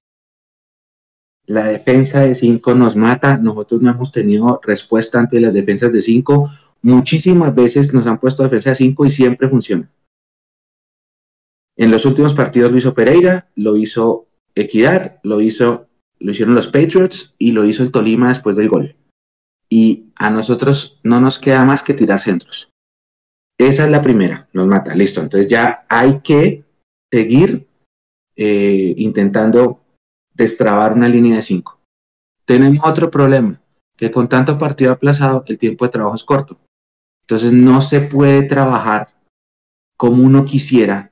[1.45, 3.37] La defensa de 5 nos mata.
[3.37, 6.49] Nosotros no hemos tenido respuesta ante las defensas de 5.
[6.81, 9.89] Muchísimas veces nos han puesto defensa de 5 y siempre funciona.
[11.75, 15.87] En los últimos partidos lo hizo Pereira, lo hizo Equidad, lo hizo,
[16.19, 18.95] lo hicieron los Patriots y lo hizo el Tolima después del gol.
[19.67, 22.69] Y a nosotros no nos queda más que tirar centros.
[23.57, 25.21] Esa es la primera, nos mata, listo.
[25.21, 26.63] Entonces ya hay que
[27.11, 27.67] seguir
[28.35, 29.81] eh, intentando
[30.33, 31.79] destrabar una línea de 5.
[32.45, 33.61] Tenemos otro problema,
[33.95, 36.57] que con tanto partido aplazado el tiempo de trabajo es corto.
[37.21, 39.09] Entonces no se puede trabajar
[39.95, 41.11] como uno quisiera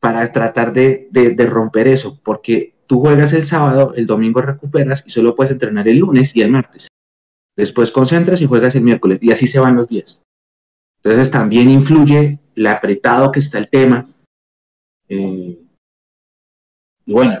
[0.00, 1.08] para tratar de,
[1.48, 5.98] romper eso, porque tú juegas el sábado, el domingo recuperas y solo puedes entrenar el
[5.98, 6.88] lunes y el martes.
[7.56, 10.20] Después concentras y juegas el miércoles y así se van los días.
[11.02, 14.08] Entonces también influye el apretado que está el tema.
[15.08, 15.61] Eh,
[17.06, 17.40] y bueno,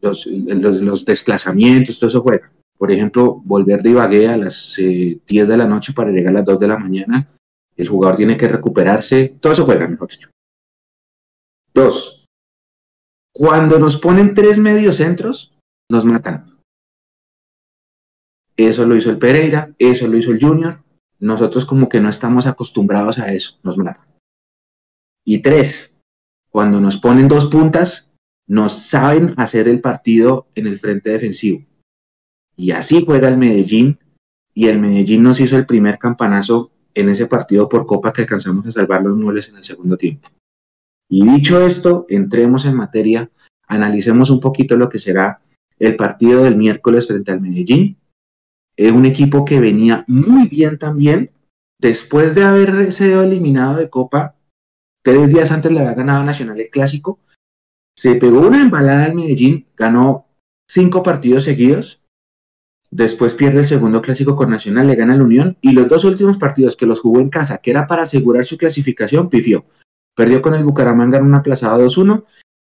[0.00, 2.50] los, desplazamientos, todo eso juega.
[2.76, 6.38] Por ejemplo, volver de Ibagué a las eh, 10 de la noche para llegar a
[6.38, 7.28] las 2 de la mañana,
[7.76, 10.30] el jugador tiene que recuperarse, todo eso juega, mejor dicho.
[11.72, 12.26] Dos,
[13.32, 15.54] cuando nos ponen tres mediocentros,
[15.90, 16.58] nos matan.
[18.56, 20.82] Eso lo hizo el Pereira, eso lo hizo el Junior,
[21.18, 24.06] nosotros como que no estamos acostumbrados a eso, nos matan.
[25.24, 26.00] Y tres,
[26.48, 28.05] cuando nos ponen dos puntas,
[28.46, 31.64] nos saben hacer el partido en el frente defensivo.
[32.56, 33.98] Y así juega el Medellín,
[34.54, 38.66] y el Medellín nos hizo el primer campanazo en ese partido por Copa que alcanzamos
[38.66, 40.28] a salvar los muebles en el segundo tiempo.
[41.08, 43.30] Y dicho esto, entremos en materia,
[43.68, 45.42] analicemos un poquito lo que será
[45.78, 47.98] el partido del miércoles frente al Medellín,
[48.76, 51.30] es un equipo que venía muy bien también.
[51.80, 54.36] Después de haber sido eliminado de Copa,
[55.02, 57.18] tres días antes le había ganado Nacional el Clásico.
[57.98, 60.26] Se pegó una embalada al Medellín, ganó
[60.68, 62.02] cinco partidos seguidos.
[62.90, 65.56] Después pierde el segundo clásico con Nacional, le gana la Unión.
[65.60, 68.58] Y los dos últimos partidos que los jugó en casa, que era para asegurar su
[68.58, 69.64] clasificación, pifió.
[70.14, 72.24] Perdió con el Bucaramanga en un aplazado 2-1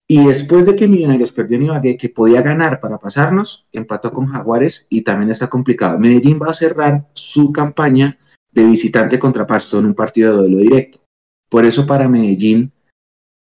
[0.08, 4.28] y después de que Millonarios perdió en Ibagué, que podía ganar para pasarnos, empató con
[4.28, 5.98] Jaguares y también está complicado.
[5.98, 8.20] Medellín va a cerrar su campaña
[8.52, 11.00] de visitante contra Pasto en un partido de duelo directo.
[11.50, 12.72] Por eso para Medellín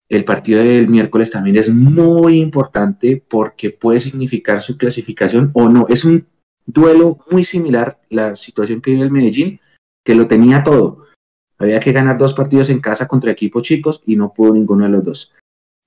[0.09, 5.87] el partido del miércoles también es muy importante porque puede significar su clasificación o no.
[5.89, 6.27] Es un
[6.67, 9.61] duelo muy similar la situación que vive el Medellín,
[10.05, 11.07] que lo tenía todo.
[11.59, 14.91] Había que ganar dos partidos en casa contra equipos chicos y no pudo ninguno de
[14.91, 15.33] los dos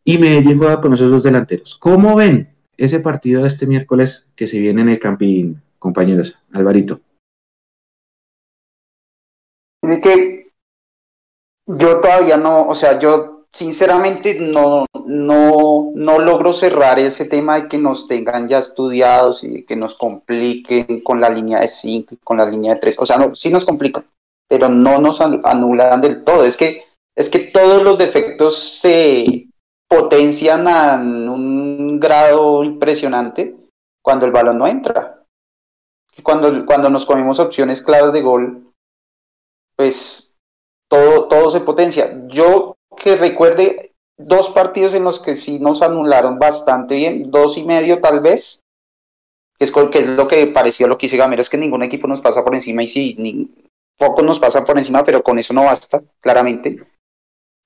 [0.07, 1.75] y Medellín juega con esos dos delanteros.
[1.75, 6.39] ¿Cómo ven ese partido de este miércoles que se viene en el Campín, compañeros?
[6.53, 7.01] Alvarito.
[9.81, 10.45] Que
[11.65, 17.67] yo todavía no, o sea, yo sinceramente no, no, no logro cerrar ese tema de
[17.67, 22.37] que nos tengan ya estudiados y que nos compliquen con la línea de 5 con
[22.37, 22.97] la línea de 3.
[22.99, 24.05] O sea, no, sí nos complican,
[24.47, 26.43] pero no nos anulan del todo.
[26.43, 26.83] Es que,
[27.15, 29.47] es que todos los defectos se,
[29.87, 33.55] potencian a un grado impresionante
[34.03, 35.23] cuando el balón no entra.
[36.23, 38.73] Cuando, cuando nos comemos opciones claras de gol,
[39.75, 40.37] pues
[40.89, 42.23] todo, todo se potencia.
[42.27, 42.76] Yo
[43.07, 48.01] que recuerde dos partidos en los que sí nos anularon bastante bien, dos y medio
[48.01, 48.65] tal vez,
[49.57, 52.43] que es, lo que pareció lo que hice Gamero, es que ningún equipo nos pasa
[52.43, 53.49] por encima y sí, ni,
[54.23, 56.83] nos pasa por encima, pero con eso no basta, claramente.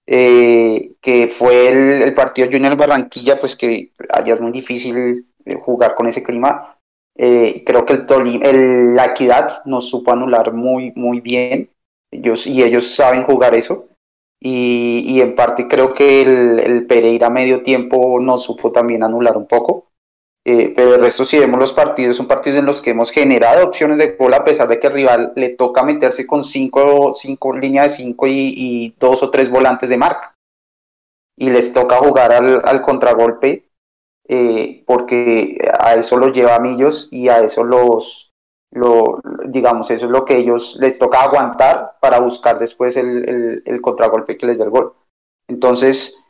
[0.06, 5.96] eh, que fue el, partido Junior Barranquilla, pues que allá es muy difícil eh, jugar
[5.96, 6.78] con ese clima.
[7.18, 11.72] Eh, creo que el, la equidad nos supo anular muy, muy bien.
[12.12, 13.88] Ellos, y ellos saben jugar eso.
[14.44, 19.38] Y, y en parte creo que el, el, Pereira medio tiempo nos supo también anular
[19.38, 19.92] un poco.
[20.44, 23.68] Eh, pero el resto, si vemos los partidos, son partidos en los que hemos generado
[23.68, 27.56] opciones de gol a pesar de que el rival le toca meterse con cinco, cinco
[27.56, 30.36] líneas de cinco y, dos o tres volantes de marca.
[31.38, 33.72] Y les toca jugar al, al contragolpe
[34.28, 38.31] eh, porque a eso los lleva a Millos y a eso los,
[38.72, 43.82] lo, digamos, eso es lo que ellos les toca aguantar para buscar después el, el,
[43.82, 44.94] contragolpe que les dé el gol.
[45.48, 46.24] Entonces,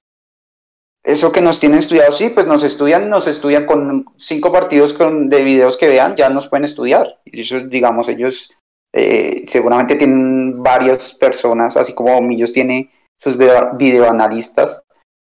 [1.04, 5.30] eso que nos tienen estudiado, sí, pues nos estudian, nos estudian con cinco partidos con,
[5.30, 7.20] de videos que vean, ya nos pueden estudiar.
[7.26, 8.52] Y eso, digamos, ellos
[8.94, 14.84] eh, seguramente tienen varias personas, así como Millos tiene sus videoanalistas,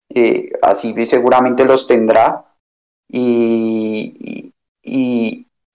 [0.09, 2.47] eh, así seguramente los tendrá.
[3.09, 4.53] Y,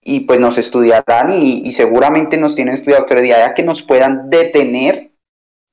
[0.02, 4.30] y, pues nos estudiarán y, seguramente nos tienen estudiado, pero de allá que nos puedan
[4.30, 5.12] detener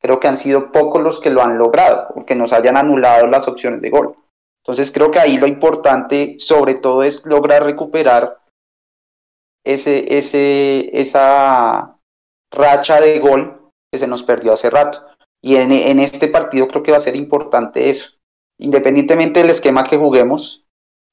[0.02, 3.48] creo que han sido pocos los que lo han logrado, porque nos hayan anulado las
[3.48, 4.16] opciones de gol.
[4.64, 8.40] Entonces creo que ahí lo importante sobre todo es lograr recuperar
[9.64, 11.98] ese, ese, esa
[12.52, 15.06] racha de gol que se nos perdió hace rato.
[15.42, 18.18] Y en, en este partido creo que va a ser importante eso.
[18.60, 20.65] Independientemente del esquema que juguemos,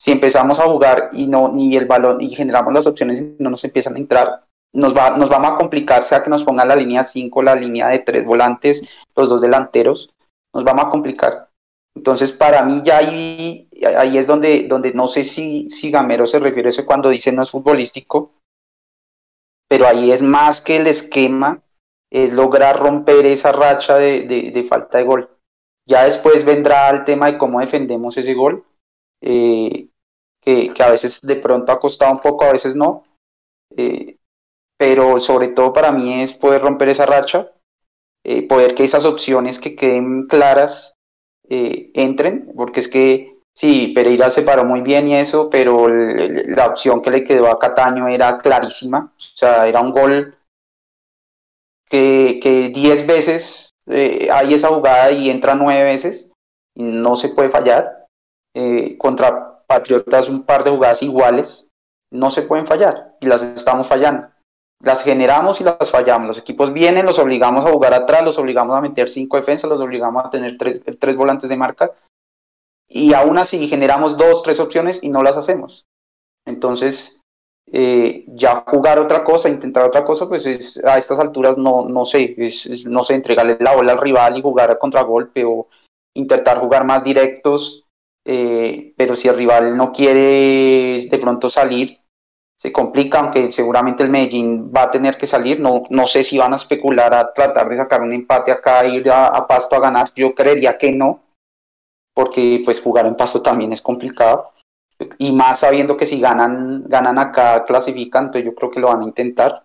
[0.02, 3.50] si empezamos a jugar y no ni el balón y generamos las opciones y no
[3.50, 4.44] nos empiezan a entrar,
[4.74, 7.86] nos, va, nos vamos a complicar, sea que nos ponga la línea 5, la línea
[7.86, 10.12] de tres volantes, los dos delanteros,
[10.52, 11.50] nos vamos a complicar.
[11.94, 16.40] Entonces, para mí ya ahí, ahí es donde, donde no sé si, si Gamero se
[16.40, 18.32] refiere a eso cuando dice no es futbolístico,
[19.68, 21.62] pero ahí es más que el esquema,
[22.10, 25.30] es lograr romper esa racha de, de, falta de gol.
[25.88, 28.64] Ya después vendrá el tema de cómo defendemos ese gol,
[29.20, 29.86] eh,
[30.42, 33.04] que, que, a veces de pronto ha costado un poco, a veces no.
[33.76, 34.16] Eh,
[34.82, 37.52] pero sobre todo para mí es poder romper esa racha,
[38.24, 40.96] eh, poder que esas opciones que queden claras
[41.48, 46.66] eh, entren, porque es que sí, Pereira se paró muy bien y eso, pero la
[46.66, 50.36] opción que le quedó a Cataño era clarísima, o sea, era un gol
[51.88, 56.32] que 10 veces eh, hay esa jugada y entra nueve veces,
[56.74, 58.06] y no se puede fallar.
[58.98, 61.68] contra Patriotas un par de jugadas iguales,
[62.12, 64.28] no se pueden fallar y las estamos fallando
[64.82, 66.26] las generamos y las fallamos.
[66.26, 69.80] Los equipos vienen, los obligamos a jugar atrás, los obligamos a meter cinco defensas, los
[69.80, 71.92] obligamos a tener tres, tres volantes de marca
[72.88, 75.86] y aún así generamos dos, tres opciones y no las hacemos.
[76.44, 77.22] Entonces,
[77.70, 82.04] eh, ya jugar otra cosa, intentar otra cosa, pues es, a estas alturas no, no
[82.04, 82.36] sé,
[82.86, 85.68] no sé, entregarle la bola al rival y jugar a contragolpe o
[86.14, 87.81] intentar jugar más directos,
[88.24, 92.02] eh, pero si el rival no quiere de pronto salir,
[92.62, 95.58] se complica, aunque seguramente el Medellín va a tener que salir.
[95.58, 99.10] No, no sé si van a especular a tratar de sacar un empate acá, ir
[99.10, 100.08] a, Pasto a ganar.
[100.14, 101.24] Yo creería que no,
[102.14, 104.52] porque pues jugar en Pasto también es complicado.
[105.18, 109.00] Y más sabiendo que si ganan, ganan acá, clasifican, entonces yo creo que lo van
[109.00, 109.64] a intentar.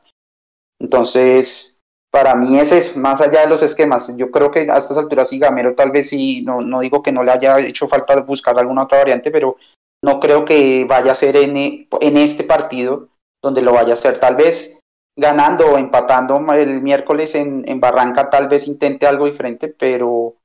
[0.80, 1.77] Entonces,
[2.12, 4.16] para mí ese es más allá de los esquemas.
[4.18, 7.12] Yo creo que a estas alturas sí, Gamero tal vez sí, no, no digo que
[7.12, 9.58] no le haya hecho falta buscar alguna otra variante, pero
[10.04, 13.10] no creo que vaya a ser en, en este partido
[13.44, 14.20] donde lo vaya a hacer.
[14.20, 14.80] Tal vez
[15.18, 20.36] ganando o empatando el miércoles en, en Barranca, tal vez intente algo diferente, pero,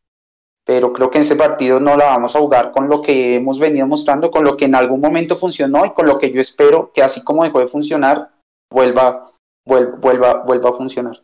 [0.65, 3.59] pero creo que en ese partido no la vamos a jugar con lo que hemos
[3.59, 6.91] venido mostrando, con lo que en algún momento funcionó y con lo que yo espero
[6.93, 8.31] que así como dejó de funcionar,
[8.73, 9.31] vuelva,
[9.67, 11.21] vuelva, vuelva a funcionar.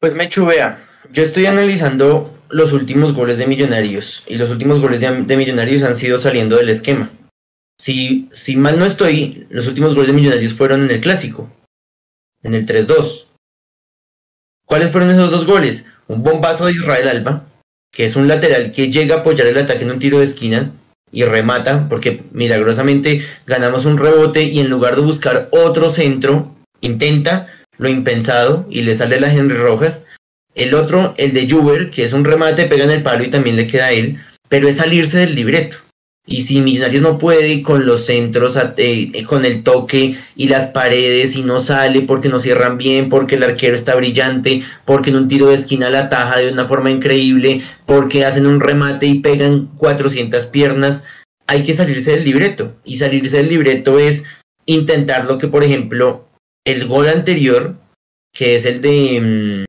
[0.00, 0.86] Pues me chuvea.
[1.12, 5.94] Yo estoy analizando los últimos goles de Millonarios y los últimos goles de, Millonarios han
[5.94, 7.10] sido saliendo del esquema.
[7.78, 11.50] Si, si mal no estoy, los últimos goles de Millonarios fueron en el clásico,
[12.42, 13.26] en el 3-2.
[14.64, 15.86] ¿Cuáles fueron esos dos goles?
[16.08, 17.46] Un bombazo de Israel Alba,
[17.92, 20.72] que es un lateral que llega a apoyar el ataque en un tiro de esquina
[21.12, 27.46] y remata, porque milagrosamente ganamos un rebote y en lugar de buscar otro centro, intenta
[27.78, 30.04] lo impensado y le sale la Henry Rojas
[30.56, 33.56] el otro, el de Juber, que es un remate, pega en el palo y también
[33.56, 34.18] le queda a él,
[34.48, 35.76] pero es salirse del libreto.
[36.28, 40.66] Y si Millonarios no puede con los centros, eh, eh, con el toque y las
[40.66, 45.16] paredes y no sale porque no cierran bien, porque el arquero está brillante, porque en
[45.16, 49.20] un tiro de esquina la taja de una forma increíble, porque hacen un remate y
[49.20, 51.04] pegan 400 piernas,
[51.46, 52.74] hay que salirse del libreto.
[52.84, 54.24] Y salirse del libreto es
[54.64, 56.26] intentar lo que, por ejemplo,
[56.66, 57.76] el gol anterior
[58.36, 59.20] que es el de...
[59.20, 59.64] Mm,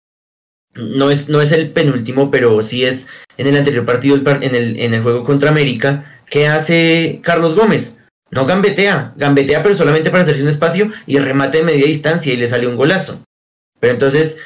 [0.75, 4.79] no es, no es el penúltimo, pero sí es en el anterior partido, en el,
[4.79, 7.99] en el juego contra América, ¿qué hace Carlos Gómez?
[8.29, 12.37] No gambetea, gambetea pero solamente para hacerse un espacio y remate de media distancia y
[12.37, 13.23] le sale un golazo.
[13.79, 14.37] Pero entonces,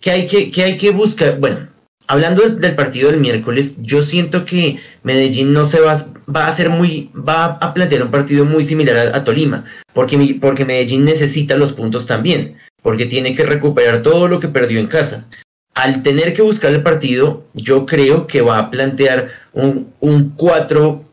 [0.00, 1.38] ¿qué hay que, qué hay que buscar?
[1.38, 1.68] Bueno,
[2.12, 5.96] hablando del partido del miércoles, yo siento que Medellín no se va,
[6.34, 10.66] va a hacer muy, va a plantear un partido muy similar a, Tolima, porque, porque
[10.66, 15.26] Medellín necesita los puntos también, porque tiene que recuperar todo lo que perdió en casa.
[15.74, 21.06] Al tener que buscar el partido, yo creo que va a plantear un, un 4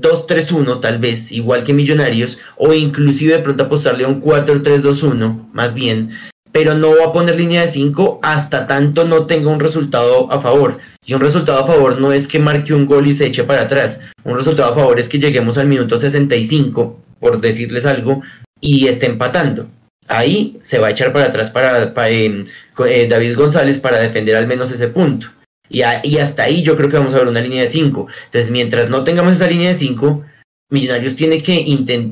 [0.00, 5.74] 2-3-1 tal vez, igual que Millonarios, o inclusive de pronto apostarle a un 4-3-2-1, más
[5.74, 6.12] bien,
[6.58, 10.40] pero no va a poner línea de 5 hasta tanto no tenga un resultado a
[10.40, 10.78] favor.
[11.06, 13.62] Y un resultado a favor no es que marque un gol y se eche para
[13.62, 14.00] atrás.
[14.24, 18.22] Un resultado a favor es que lleguemos al minuto 65, por decirles algo,
[18.60, 19.68] y esté empatando.
[20.08, 22.42] Ahí se va a echar para atrás para, eh,
[22.88, 25.28] eh, David González para defender al menos ese punto.
[25.68, 28.08] Y, y, hasta ahí yo creo que vamos a ver una línea de 5.
[28.24, 30.24] Entonces, mientras no tengamos esa línea de 5,
[30.70, 31.64] Millonarios tiene que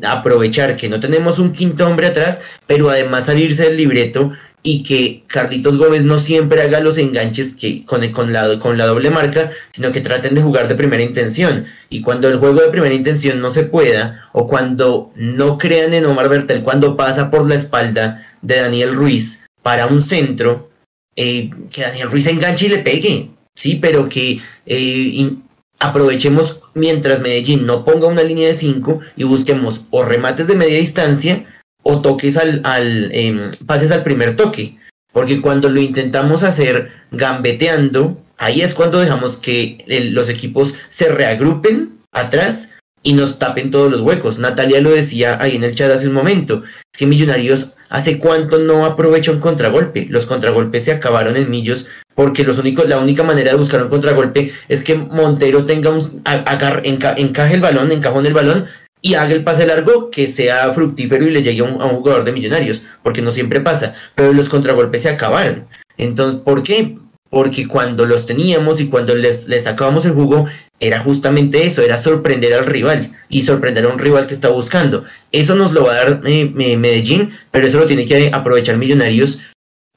[0.04, 4.32] aprovechar que no tenemos un quinto hombre atrás, pero además salirse del libreto
[4.62, 8.86] y que Carlitos Gómez no siempre haga los enganches que con, con, la, con la
[8.86, 11.66] doble marca, sino que traten de jugar de primera intención.
[11.88, 16.06] Y cuando el juego de primera intención no se pueda, o cuando no crean en
[16.06, 20.70] Omar Bertel, cuando pasa por la espalda de Daniel Ruiz para un centro,
[21.14, 23.30] eh, que Daniel Ruiz enganche y le pegue.
[23.54, 25.30] Sí, pero que eh,
[25.78, 30.78] aprovechemos mientras Medellín no ponga una línea de 5 y busquemos o remates de media
[30.78, 31.46] distancia
[31.82, 34.78] o toques al, al em, pases al primer toque.
[35.12, 41.96] Porque cuando lo intentamos hacer gambeteando, ahí es cuando dejamos que los equipos se reagrupen
[42.12, 44.38] atrás y nos tapen todos los huecos.
[44.38, 46.64] Natalia lo decía ahí en el chat hace un momento.
[46.92, 50.06] Es que Millonarios hace cuánto no aprovecha un contragolpe.
[50.08, 53.88] Los contragolpes se acabaron en Millos porque los únicos, la única manera de buscar un
[53.88, 58.66] contragolpe es que Montero tenga un encaje el balón, encajone el balón
[59.02, 62.32] y haga el pase largo que sea fructífero y le llegue a un, jugador de
[62.32, 65.66] millonarios, porque no siempre pasa, pero los contragolpes se acabaron.
[65.98, 66.98] Entonces, ¿por qué?
[67.36, 70.46] Porque cuando los teníamos y cuando les, les sacábamos el jugo,
[70.80, 75.04] era justamente eso, era sorprender al rival y sorprender a un rival que está buscando.
[75.32, 76.46] Eso nos lo va a dar eh,
[76.78, 79.40] Medellín, pero eso lo tiene que aprovechar Millonarios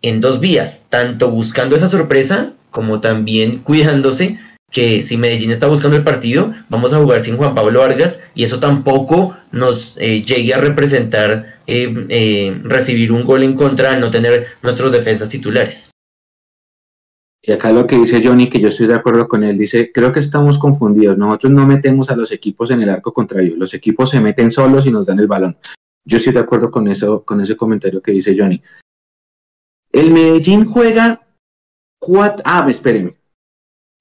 [0.01, 4.37] en dos vías, tanto buscando esa sorpresa como también cuidándose
[4.69, 8.43] que si Medellín está buscando el partido, vamos a jugar sin Juan Pablo Vargas y
[8.43, 14.01] eso tampoco nos eh, llegue a representar eh, eh, recibir un gol en contra al
[14.01, 15.91] no tener nuestros defensas titulares.
[17.49, 20.13] Y acá lo que dice Johnny, que yo estoy de acuerdo con él, dice, creo
[20.13, 24.11] que estamos confundidos, nosotros no metemos a los equipos en el arco contrario, los equipos
[24.11, 25.57] se meten solos y nos dan el balón.
[26.05, 28.61] Yo estoy de acuerdo con eso, con ese comentario que dice Johnny.
[29.91, 31.25] El Medellín juega
[31.99, 32.43] cuatro.
[32.45, 33.17] Ah, espérenme.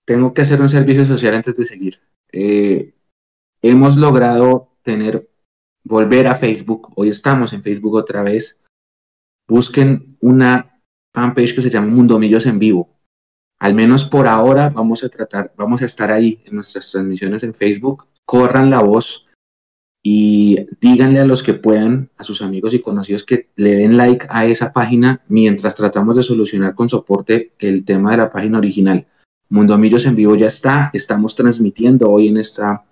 [0.04, 2.00] Tengo que hacer un servicio social antes de seguir.
[2.30, 2.92] Eh,
[3.62, 5.26] hemos logrado tener,
[5.84, 6.92] volver a Facebook.
[6.96, 8.60] Hoy estamos en Facebook otra vez.
[9.48, 10.82] Busquen una
[11.14, 12.97] fanpage que se llama Mundo Millos en Vivo.
[13.60, 17.54] Al menos por ahora vamos a tratar, vamos a estar ahí en nuestras transmisiones en
[17.54, 18.06] Facebook.
[18.24, 19.26] Corran la voz
[20.02, 24.26] y díganle a los que puedan, a sus amigos y conocidos que le den like
[24.30, 29.06] a esa página mientras tratamos de solucionar con soporte el tema de la página original.
[29.50, 32.84] Mundo Millos en vivo ya está, estamos transmitiendo hoy en esta,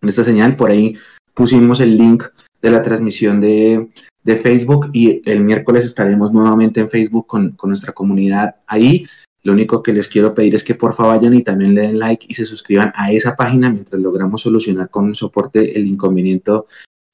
[0.00, 0.96] en esta señal, por ahí
[1.34, 2.24] pusimos el link
[2.60, 3.88] de la transmisión de,
[4.22, 9.06] de Facebook y el miércoles estaremos nuevamente en Facebook con, con nuestra comunidad ahí
[9.44, 11.98] lo único que les quiero pedir es que por favor vayan y también le den
[11.98, 16.52] like y se suscriban a esa página mientras logramos solucionar con soporte el inconveniente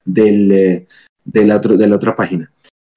[0.05, 0.87] del, eh,
[1.33, 2.51] la de la otra página.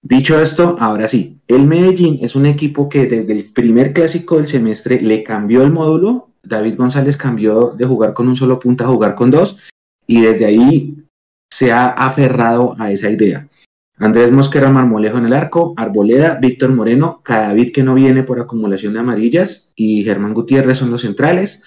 [0.03, 4.47] Dicho esto, ahora sí, el Medellín es un equipo que desde el primer clásico del
[4.47, 6.29] semestre le cambió el módulo.
[6.43, 9.57] David González cambió de jugar con un solo punto a jugar con dos
[10.07, 10.97] y desde ahí
[11.51, 13.47] se ha aferrado a esa idea.
[14.01, 18.93] Andrés Mosquera Marmolejo en el arco, Arboleda, Víctor Moreno, Cadavid que no viene por acumulación
[18.93, 21.65] de amarillas y Germán Gutiérrez son los centrales.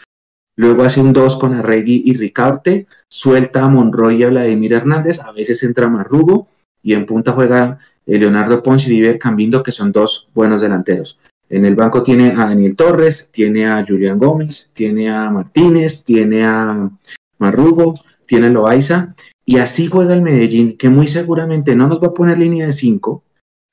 [0.56, 5.20] Luego hace un 2 con Arregui y Ricaurte, suelta a Monroy y a Vladimir Hernández,
[5.20, 6.48] a veces entra Marrugo
[6.82, 11.20] y en punta juega eh, Leonardo Ponce y Viver Cambindo, que son dos buenos delanteros.
[11.48, 16.44] En el banco tiene a Daniel Torres, tiene a Julián Gómez, tiene a Martínez, tiene
[16.44, 16.90] a
[17.38, 17.94] Marrugo,
[18.26, 19.14] tiene a Loaiza
[19.46, 22.72] y así juega el Medellín, que muy seguramente no nos va a poner línea de
[22.72, 23.22] 5,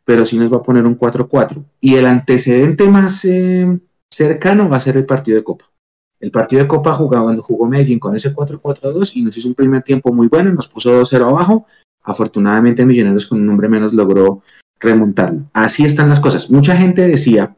[0.03, 1.63] pero sí nos va a poner un 4-4.
[1.79, 5.71] Y el antecedente más eh, cercano va a ser el partido de Copa.
[6.19, 9.81] El partido de Copa jugaba, jugó Medellín con ese 4-4-2 y nos hizo un primer
[9.81, 11.65] tiempo muy bueno, nos puso 2-0 abajo.
[12.03, 14.43] Afortunadamente Millonarios con un nombre menos logró
[14.79, 15.45] remontarlo.
[15.53, 16.49] Así están las cosas.
[16.51, 17.55] Mucha gente decía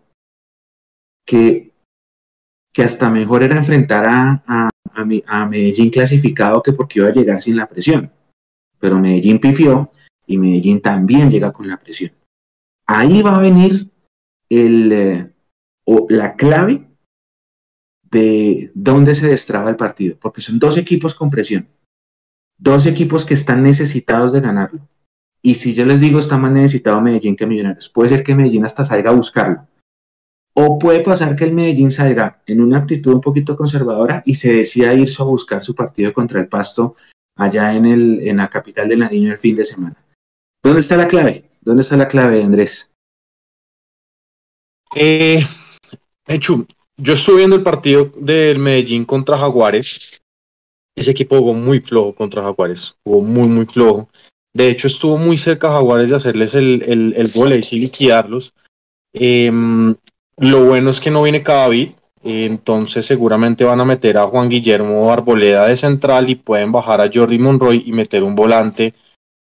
[1.25, 1.72] que,
[2.73, 4.69] que hasta mejor era enfrentar a, a,
[5.27, 8.11] a, Medellín clasificado que porque iba a llegar sin la presión.
[8.79, 9.91] Pero Medellín pifió
[10.25, 12.11] y Medellín también llega con la presión.
[12.87, 13.91] Ahí va a venir
[14.49, 15.31] el, eh,
[15.85, 16.87] o la clave
[18.09, 21.67] de dónde se destraba el partido, porque son dos equipos con presión,
[22.57, 24.87] dos equipos que están necesitados de ganarlo.
[25.41, 28.65] Y si yo les digo está más necesitado Medellín que Millonarios, puede ser que Medellín
[28.65, 29.67] hasta salga a buscarlo.
[30.55, 34.53] O puede pasar que el Medellín salga en una actitud un poquito conservadora y se
[34.53, 36.95] decida irse a buscar su partido contra el Pasto
[37.35, 39.95] allá en, el, en la capital de Nariño el fin de semana.
[40.61, 41.49] ¿Dónde está la clave?
[41.61, 42.91] ¿Dónde está la clave, Andrés?
[44.95, 45.43] Eh,
[46.27, 46.65] Hecho,
[46.97, 50.21] yo estuve viendo el partido del Medellín contra Jaguares.
[50.95, 54.09] Ese equipo jugó muy flojo contra Jaguares, jugó muy, muy flojo.
[54.53, 58.53] De hecho, estuvo muy cerca Jaguares de hacerles el, el, el gol y liquidarlos.
[59.11, 59.95] Em,
[60.37, 61.91] lo bueno es que no viene Cadavid,
[62.23, 67.09] entonces seguramente van a meter a Juan Guillermo Arboleda de central y pueden bajar a
[67.13, 68.93] Jordi Monroy y meter un volante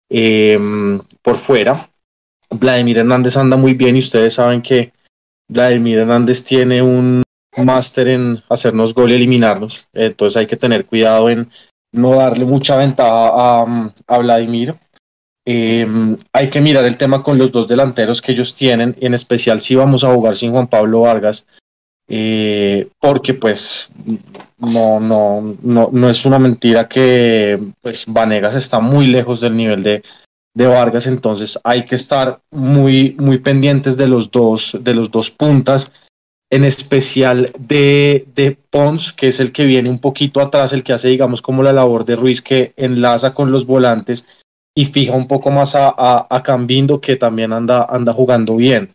[0.09, 1.89] em, por fuera.
[2.49, 4.93] Vladimir Hernández anda muy bien y ustedes saben que
[5.49, 7.23] Vladimir Hernández tiene un
[7.57, 11.49] máster en hacernos gol y eliminarnos, entonces hay que tener cuidado en
[11.93, 14.75] no darle mucha ventaja a, a Vladimir.
[15.49, 19.61] Em, hay que mirar el tema con los dos delanteros que ellos tienen, en especial
[19.61, 21.47] si vamos a jugar sin Juan Pablo Vargas,
[22.09, 23.89] eh, porque pues
[24.57, 29.83] no, no, no, no es una mentira que pues Vanegas está muy lejos del nivel
[29.83, 30.03] de,
[30.53, 35.31] de Vargas, entonces hay que estar muy, muy pendientes de los dos, de los dos
[35.31, 35.93] puntas,
[36.49, 40.91] en especial de, de Pons, que es el que viene un poquito atrás, el que
[40.91, 44.27] hace, digamos, como la labor de Ruiz, que enlaza con los volantes
[44.77, 45.95] y fija un poco más a,
[46.29, 48.93] a, Cambindo, que también anda, anda jugando bien.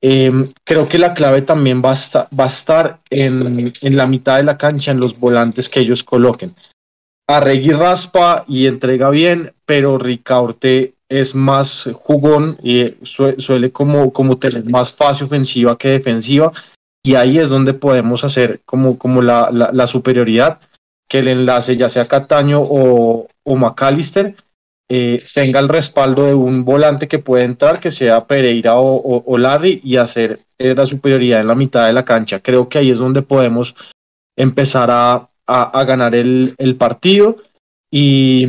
[0.00, 4.44] Em, creo que la clave también va a, a estar en, en, la mitad de
[4.44, 6.54] la cancha, en los volantes que ellos coloquen.
[7.28, 14.64] Arregui raspa y entrega bien, pero Ricaurte es más jugón y suele como, como tener
[14.70, 16.50] más fase ofensiva que defensiva.
[17.04, 20.60] Y ahí es donde podemos hacer como, como la, la, la superioridad,
[21.10, 24.34] que el enlace, ya sea Cataño o, o McAllister,
[24.92, 29.80] eh, tenga el respaldo de un volante que puede entrar, que sea Pereira o, Larry,
[29.84, 32.40] y hacer eh, la superioridad en la mitad de la cancha.
[32.40, 33.76] Creo que ahí es donde podemos
[34.36, 37.36] empezar a, ganar el, partido
[37.88, 38.48] y,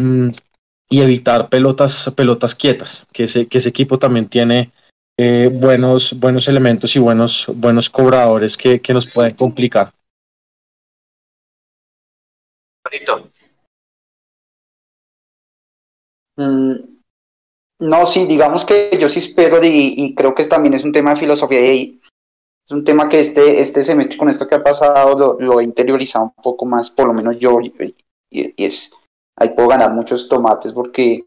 [0.90, 4.72] evitar pelotas, pelotas quietas, que ese, que ese equipo también tiene
[5.20, 9.94] eh, buenos, buenos elementos y buenos, buenos cobradores que, que nos pueden complicar.
[16.38, 21.20] No, sí, digamos que yo sí espero y, creo que también es un tema de
[21.20, 22.00] filosofía y
[22.66, 26.26] es un tema que este, este semestre con esto que ha pasado lo, he interiorizado
[26.26, 27.74] un poco más, por lo menos yo, y,
[28.56, 28.96] es,
[29.36, 31.26] ahí puedo ganar muchos tomates porque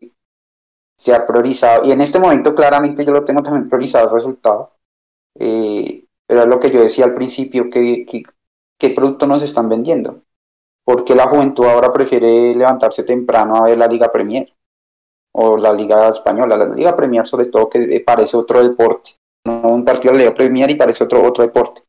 [0.97, 4.75] se ha priorizado y en este momento claramente yo lo tengo también priorizado el resultado,
[5.39, 8.23] eh, pero es lo que yo decía al principio, que, que,
[8.79, 10.23] qué producto nos están vendiendo,
[10.85, 14.54] porque la juventud ahora prefiere levantarse temprano a ver la Liga Premier
[15.37, 19.13] o la Liga Española, la Liga Premier sobre todo que parece otro deporte,
[19.45, 21.83] un partido de la Liga Premier y parece otro, otro deporte.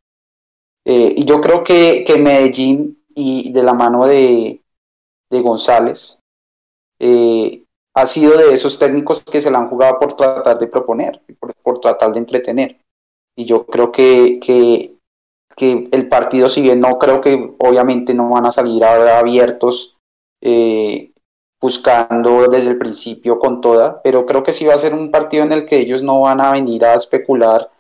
[0.85, 4.61] Eh, y yo creo que, que, Medellín y de la mano de,
[5.31, 6.19] de González
[6.99, 7.63] eh,
[7.95, 11.55] ha sido de esos técnicos que se la han jugado por tratar de proponer, por,
[11.55, 12.79] por tratar de entretener.
[13.35, 14.95] Y yo creo que, que,
[15.55, 19.97] que, el partido, si bien no creo que obviamente no van a salir abiertos,
[20.41, 21.11] eh,
[21.66, 25.43] buscando desde el principio con toda, pero creo que sí va a ser un partido
[25.43, 27.71] en el que ellos no van a venir a especular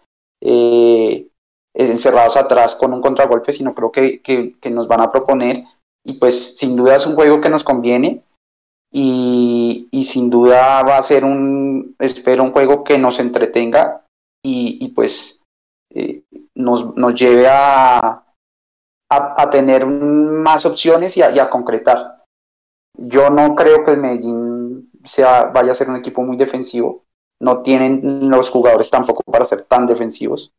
[0.41, 1.27] eh,
[1.75, 5.65] encerrados atrás con un contragolpe, sino creo que, que, nos van a proponer
[6.03, 8.23] y pues sin duda es un juego que nos conviene
[8.91, 14.03] y, y sin duda va a ser un, espero, un juego que nos entretenga
[14.43, 15.43] y, y pues
[15.93, 16.23] eh,
[16.55, 18.23] nos, nos lleve a,
[19.11, 22.14] a, tener más opciones y a, y a concretar.
[22.97, 27.03] Yo no creo que el Medellín sea, vaya a ser un equipo muy defensivo.
[27.39, 30.53] No tienen los jugadores tampoco para ser tan defensivos.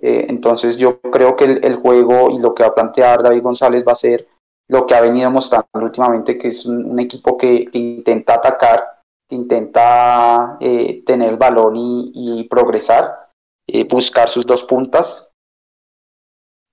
[0.00, 3.84] Eh, entonces yo creo que el, juego y lo que va a plantear David González
[3.86, 4.28] va a ser
[4.68, 11.02] lo que ha venido mostrando últimamente, que es un, equipo que, intenta atacar, intenta eh,
[11.04, 13.30] tener el balón y, progresar,
[13.66, 15.32] eh, buscar sus dos puntas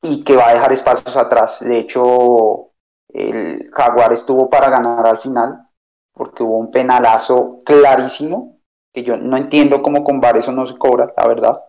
[0.02, 1.62] y que va a dejar espacios atrás.
[1.62, 2.72] De hecho,
[3.10, 5.68] el Jaguar estuvo para ganar al final,
[6.14, 8.56] porque hubo un penalazo clarísimo
[8.94, 11.62] que yo no entiendo cómo con VAR eso no se cobra, la verdad.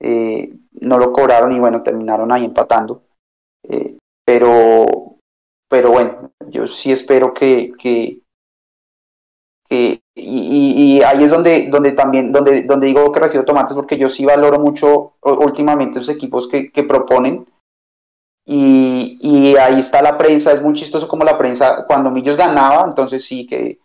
[0.00, 3.02] Eh, no lo cobraron y bueno, terminaron ahí empatando.
[3.62, 5.18] Eh, pero,
[5.68, 8.22] pero bueno, yo sí espero que, que,
[9.68, 14.08] y, y, ahí es donde, donde también, donde, donde digo que recibo tomates, porque yo
[14.08, 17.46] sí valoro mucho últimamente los equipos que, que proponen.
[18.48, 23.24] Y, ahí está la prensa, es muy chistoso como la prensa, cuando Millos ganaba, entonces
[23.24, 23.80] sí que,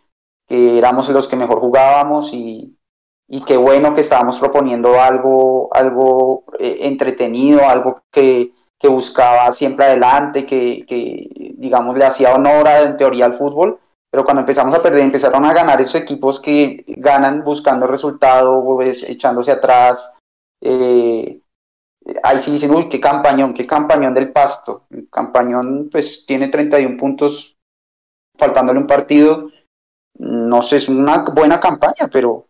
[0.48, 2.76] éramos los que mejor jugábamos y,
[3.46, 8.52] qué bueno que estábamos proponiendo algo, algo eh, entretenido, algo que,
[8.84, 13.78] buscaba siempre adelante, que, que, digamos le hacía honor a, en teoría al fútbol,
[14.12, 19.08] pero cuando empezamos a perder, empezaron a ganar esos equipos que ganan buscando resultado, pues,
[19.08, 20.18] echándose atrás.
[20.60, 21.41] Eh,
[22.22, 24.86] ahí sí dicen, uy, qué campañón, qué campañón del pasto.
[24.90, 27.56] El campañón, pues, tiene 31 puntos,
[28.36, 29.50] faltándole un partido.
[30.18, 32.48] No sé, es una buena campaña, pero,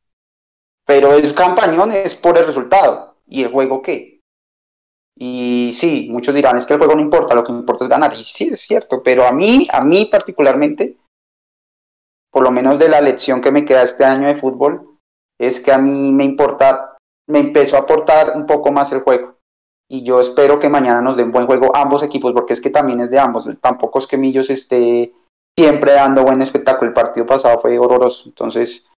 [0.84, 3.16] pero es campañón, es por el resultado.
[3.26, 4.20] ¿Y el juego qué?
[5.16, 8.14] Y sí, muchos dirán, es que el juego no importa, lo que importa es ganar.
[8.14, 10.96] Y sí, es cierto, pero a mí, a mí particularmente,
[12.30, 14.98] por lo menos de la lección que me queda este año de fútbol,
[15.38, 16.96] es que a mí me importa,
[17.28, 19.31] me empezó a aportar un poco más el juego.
[19.92, 23.00] Y yo espero que mañana nos den buen juego ambos equipos, porque es que también
[23.00, 23.46] es de ambos.
[23.60, 25.12] Tampoco es que Millos esté
[25.54, 26.88] siempre dando buen espectáculo.
[26.88, 28.30] El partido pasado fue horroroso.
[28.30, 28.90] Entonces,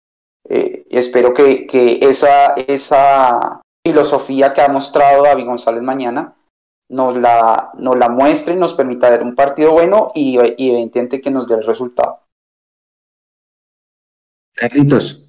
[0.48, 6.36] eh, espero que, que, esa, esa filosofía que ha mostrado David González mañana
[6.88, 11.20] nos la, nos la muestre y nos permita ver un partido bueno y, y evidentemente
[11.20, 12.20] que nos dé el resultado.
[14.54, 15.23] Carlitos.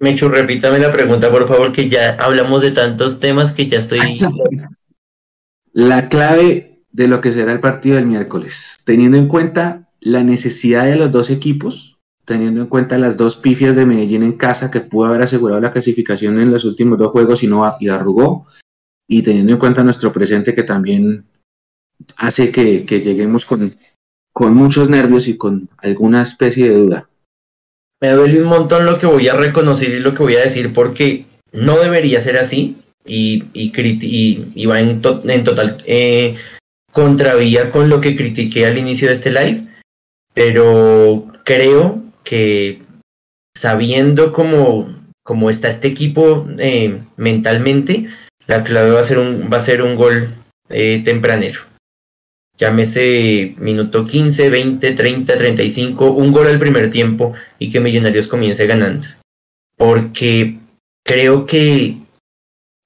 [0.00, 4.20] Mechu, repítame la pregunta, por favor, que ya hablamos de tantos temas que ya estoy.
[5.72, 10.84] La clave de lo que será el partido del miércoles, teniendo en cuenta la necesidad
[10.84, 14.82] de los dos equipos, teniendo en cuenta las dos pifias de Medellín en casa que
[14.82, 18.46] pudo haber asegurado la clasificación en los últimos dos juegos y no y arrugó,
[19.08, 21.24] y teniendo en cuenta nuestro presente que también
[22.16, 23.74] hace que, que lleguemos con
[24.34, 27.08] con muchos nervios y con alguna especie de duda.
[28.00, 30.72] Me duele un montón lo que voy a reconocer y lo que voy a decir
[30.72, 32.76] porque no debería ser así
[33.06, 36.34] y, y, va en, en total eh,
[36.92, 39.62] contravía con lo que critiqué al inicio de este live,
[40.32, 42.82] pero creo que
[43.56, 48.06] sabiendo cómo, cómo está este equipo eh, mentalmente,
[48.46, 50.28] la clave va a ser un, va a ser un gol
[50.68, 51.60] eh, tempranero
[52.56, 58.66] llámese minuto 15, 20, 30, 35, un gol al primer tiempo y que Millonarios comience
[58.66, 59.08] ganando.
[59.76, 60.58] Porque
[61.04, 61.98] creo que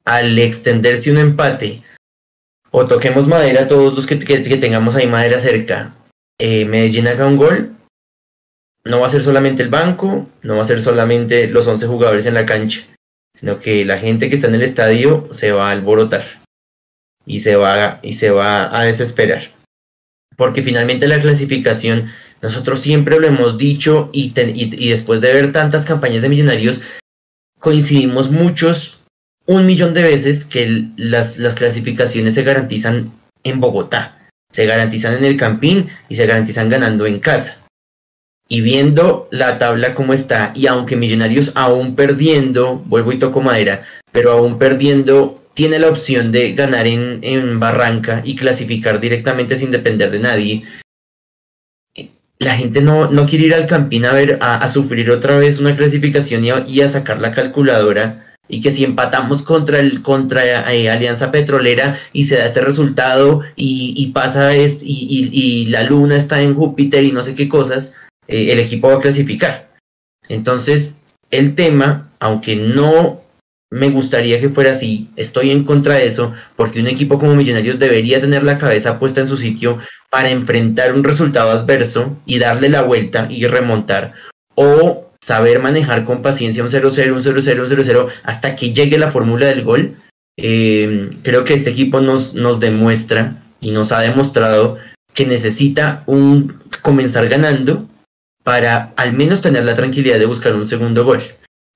[0.05, 1.83] al extenderse un empate,
[2.71, 5.95] o toquemos madera todos los que, tengamos ahí madera cerca,
[6.39, 7.75] eh, Medellín haga un gol,
[8.85, 12.25] no va a ser solamente el banco, no va a ser solamente los 11 jugadores
[12.25, 12.87] en la cancha,
[13.35, 16.23] sino que la gente que está en el estadio se va a alborotar
[17.27, 19.58] y se va, y se va a desesperar
[20.39, 22.07] porque finalmente la clasificación,
[22.41, 24.31] nosotros siempre lo hemos dicho y,
[24.89, 26.83] después de ver tantas campañas de millonarios,
[27.59, 29.01] coincidimos muchos,
[29.47, 33.11] un millón de veces que las, las clasificaciones se garantizan
[33.43, 37.65] en Bogotá, se garantizan en el Campín y se garantizan ganando en casa.
[38.49, 43.83] Y viendo la tabla como está, y aunque Millonarios aún perdiendo, vuelvo y toco madera,
[44.13, 49.73] pero aún perdiendo tiene la opción de ganar en, en Barranca y clasificar directamente sin
[49.73, 50.63] depender de nadie.
[52.39, 55.77] La gente no, no quiere ir al Campín a ver a, sufrir otra vez una
[55.77, 61.33] clasificación y a, sacar la calculadora y que si empatamos contra el contra eh, Alianza
[61.33, 67.03] Petrolera y se da este resultado y, pasa este, y, la luna está en Júpiter
[67.03, 67.95] y no sé qué cosas,
[68.29, 69.75] eh, el equipo va a clasificar.
[70.29, 70.99] Entonces,
[71.33, 73.27] el tema, aunque no
[73.71, 77.79] me gustaría que fuera así, estoy en contra de eso, porque un equipo como Millonarios
[77.79, 79.79] debería tener la cabeza puesta en su sitio
[80.11, 84.15] para enfrentar un resultado adverso y darle la vuelta y remontar,
[84.55, 89.11] o saber manejar con paciencia un 0-0, un 0-0, un 0-0, hasta que llegue la
[89.11, 89.97] fórmula del gol.
[90.39, 94.79] Eh, creo que este equipo nos, nos demuestra y nos ha demostrado
[95.13, 97.89] que necesita un comenzar ganando
[98.45, 101.21] para al menos tener la tranquilidad de buscar un segundo gol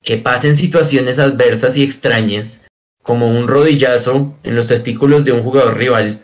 [0.03, 2.67] que pasen situaciones adversas y extrañas,
[3.03, 6.21] como un rodillazo en los testículos de un jugador rival,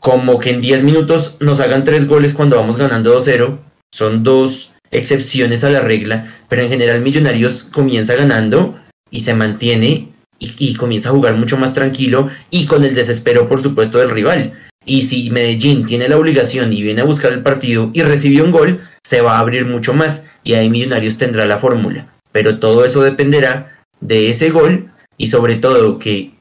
[0.00, 3.58] como que en 10 minutos nos hagan 3 goles cuando vamos ganando 2-0,
[3.92, 8.78] son dos excepciones a la regla, pero en general Millonarios comienza ganando
[9.10, 13.60] y se mantiene y, comienza a jugar mucho más tranquilo y con el desespero por
[13.60, 14.52] supuesto del rival.
[14.84, 18.52] Y si Medellín tiene la obligación y viene a buscar el partido y recibió un
[18.52, 22.12] gol, se va a abrir mucho más y ahí Millonarios tendrá la fórmula.
[22.36, 26.34] Pero todo eso dependerá de ese gol y sobre todo que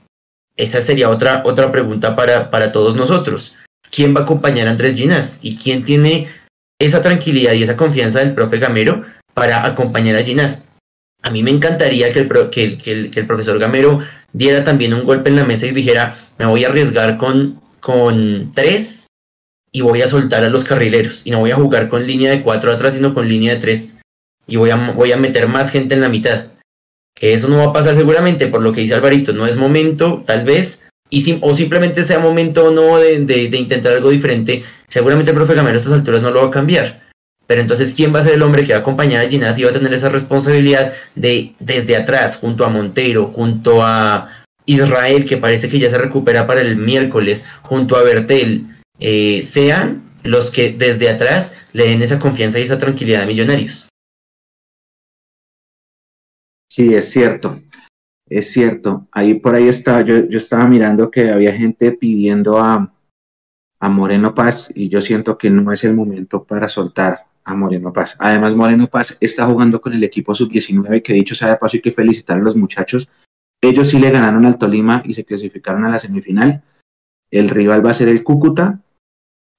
[0.57, 3.55] esa sería otra, otra pregunta para, para todos nosotros.
[3.89, 5.39] ¿Quién va a acompañar a Andrés Ginas?
[5.41, 6.27] ¿Y quién tiene
[6.81, 10.65] esa tranquilidad y esa confianza del profe Gamero para acompañar a Ginas?
[11.21, 14.01] A mí me encantaría que el, que, que el profesor Gamero
[14.33, 18.51] diera también un golpe en la mesa y dijera, me voy a arriesgar con con
[18.53, 19.07] tres
[19.71, 22.41] y voy a soltar a los carrileros y no voy a jugar con línea de
[22.41, 23.99] cuatro atrás, sino con línea de tres
[24.47, 26.47] y voy a, voy a meter más gente en la mitad.
[27.13, 30.23] Que eso no va a pasar seguramente, por lo que dice Alvarito, no es momento,
[30.25, 34.63] tal vez, y o simplemente sea momento o no de, de, intentar algo diferente.
[34.87, 37.03] Seguramente el profe Gamero a estas alturas no lo va a cambiar.
[37.47, 39.63] Pero entonces, ¿quién va a ser el hombre que va a acompañar a Ginás y
[39.63, 44.29] va a tener esa responsabilidad de desde atrás, junto a Montero, junto a,
[44.65, 48.67] Israel, que parece que ya se recupera para el miércoles, junto a Bertel,
[48.99, 53.87] eh, sean los que desde atrás le den esa confianza y esa tranquilidad a Millonarios.
[56.75, 57.61] Sí, es cierto,
[58.27, 59.07] es cierto.
[59.11, 62.93] Ahí por ahí estaba, yo, yo estaba mirando que había gente pidiendo a,
[63.79, 67.93] a Moreno Paz y yo siento que no es el momento para soltar a Moreno
[67.93, 68.17] Paz.
[68.19, 71.81] Además, Moreno Paz está jugando con el equipo sub-19, que dicho sea de paso hay
[71.81, 73.09] que felicitar a los muchachos
[73.61, 76.61] ellos sí le ganaron al Tolima y se clasificaron a la semifinal.
[77.31, 78.81] El rival va a ser el Cúcuta.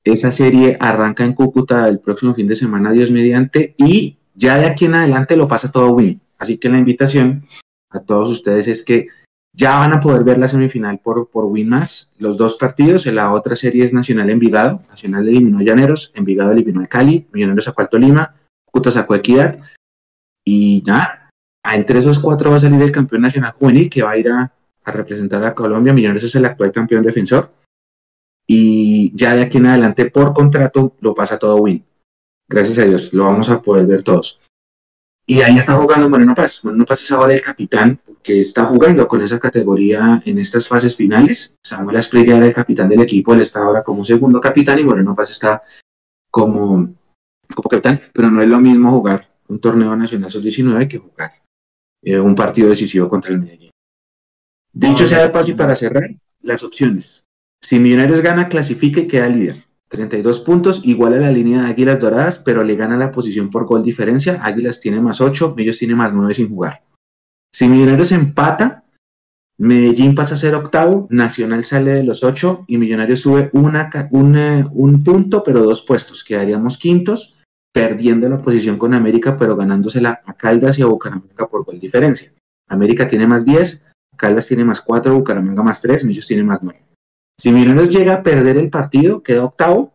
[0.04, 4.66] Esa serie arranca en Cúcuta el próximo fin de semana, Dios mediante, y ya de
[4.66, 6.20] aquí en adelante lo pasa todo Win.
[6.38, 7.46] Así que la invitación
[7.90, 9.08] a todos ustedes es que
[9.56, 13.06] ya van a poder ver la semifinal por, por Win más, los dos partidos.
[13.06, 14.82] En la otra serie es Nacional Envigado.
[14.90, 18.34] Nacional eliminó a Llaneros, Envigado eliminó a Cali, Millonarios sacó al Tolima,
[18.66, 19.58] Cúcuta sacó Equidad.
[20.44, 21.30] Y nada,
[21.64, 24.52] entre esos cuatro va a salir el campeón nacional juvenil que va a ir a,
[24.84, 25.94] representar a Colombia.
[25.94, 27.50] Millonarios es el actual campeón defensor.
[28.46, 31.82] Y ya de aquí en adelante, por contrato, lo pasa todo Win.
[32.46, 34.38] Gracias a Dios, lo vamos a poder ver todos.
[35.28, 36.64] Y ahí está jugando Moreno Paz.
[36.64, 40.94] Moreno Paz es ahora el capitán que está jugando con esa categoría en estas fases
[40.94, 41.56] finales.
[41.62, 45.16] Samuel Asprilla era el capitán del equipo, él está ahora como segundo capitán y Moreno
[45.16, 45.62] Paz está
[46.30, 46.94] como,
[47.54, 51.32] como capitán, pero no es lo mismo jugar un torneo nacional sub-19 que jugar
[52.02, 53.70] eh, un partido decisivo contra el Medellín.
[54.72, 56.10] Dicho sea de paso y para cerrar,
[56.42, 57.24] las opciones.
[57.60, 59.65] Si Millonarios gana, clasifica y queda líder.
[59.88, 63.66] 32 puntos, igual a la línea de Águilas Doradas, pero le gana la posición por
[63.66, 64.40] gol diferencia.
[64.42, 66.82] Águilas tiene más 8, Millos tiene más 9 sin jugar.
[67.54, 68.84] Si Millonarios empata,
[69.58, 73.76] Medellín pasa a ser octavo, Nacional sale de los 8 y Millonarios sube un,
[74.72, 76.24] un punto, pero dos puestos.
[76.24, 77.36] Quedaríamos quintos
[77.72, 82.32] perdiendo la posición con América, pero ganándosela a Caldas y a Bucaramanga por gol diferencia.
[82.68, 83.86] América tiene más 10,
[84.16, 86.85] Caldas tiene más 4, Bucaramanga más 3, Millos tiene más 9.
[87.38, 89.92] Si Millonarios llega a perder el partido, queda octavo,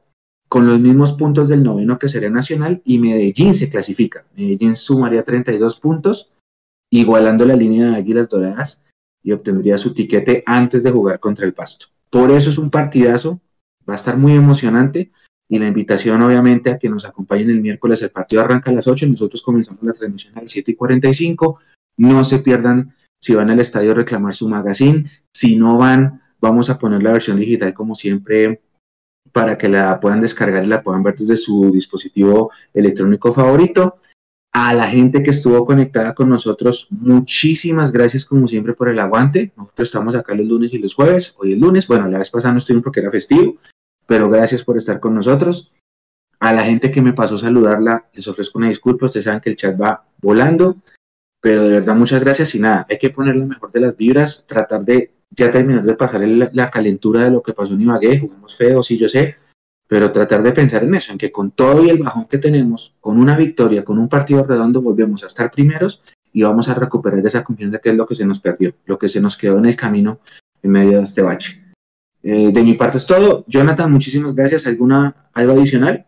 [0.47, 4.26] con los mismos puntos del noveno que sería Nacional, y Medellín se clasifica.
[4.35, 6.31] Medellín sumaría 32 puntos,
[6.91, 8.81] igualando la línea de Águilas Doradas,
[9.23, 11.88] y obtendría su tiquete antes de jugar contra el Pasto.
[12.09, 13.39] Por eso es un partidazo,
[13.88, 15.11] va a estar muy emocionante
[15.49, 18.01] y la invitación obviamente a que nos acompañen el miércoles.
[18.01, 21.59] El partido arranca a las 8, nosotros comenzamos la transmisión a las 7 y 45.
[21.97, 25.09] No se pierdan si van al estadio a reclamar su magazine.
[25.34, 28.61] Si no van, vamos a poner la versión digital como siempre
[29.31, 33.97] para que la puedan descargar y la puedan ver desde su dispositivo electrónico favorito.
[34.53, 39.53] A la gente que estuvo conectada con nosotros, muchísimas gracias como siempre por el aguante.
[39.55, 41.34] Nosotros estamos acá los lunes y los jueves.
[41.38, 43.57] Hoy es lunes, bueno, la vez pasada no estuvimos porque era festivo,
[44.05, 45.72] pero gracias por estar con nosotros.
[46.41, 49.51] A la gente que me pasó a saludarla, les ofrezco una disculpa, ustedes saben que
[49.51, 50.76] el chat va volando,
[51.39, 54.45] pero de verdad muchas gracias y nada, hay que poner lo mejor de las vibras,
[54.47, 58.56] tratar de ya terminar de pasar la, calentura de lo que pasó en Ibagué, jugamos
[58.56, 59.38] feo, sí yo sé,
[59.88, 62.94] pero tratar de pensar en eso, en que con todo y el bajón que tenemos,
[62.99, 66.02] con una victoria, con un partido redondo, volvemos a estar primeros
[66.34, 69.10] y vamos a recuperar esa confianza que es lo que se nos perdió, lo que
[69.10, 70.20] se nos quedó en el camino
[70.64, 71.62] en medio de este bache.
[72.24, 73.44] Eh, de mi parte es todo.
[73.48, 74.68] Jonathan, muchísimas gracias.
[74.68, 76.06] ¿Alguna algo adicional?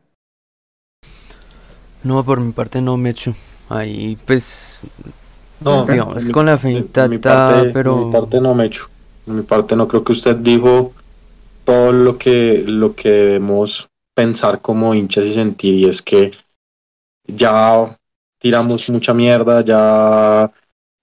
[2.03, 3.33] No, por mi parte no me echo.
[3.69, 4.79] Ahí pues
[5.61, 8.89] no, digamos con la fe pero de mi parte no me echo.
[9.25, 10.93] De mi parte no creo que usted dijo
[11.63, 16.31] todo lo que lo que debemos pensar como hinchas y sentir y es que
[17.25, 17.97] ya
[18.39, 20.51] tiramos mucha mierda, ya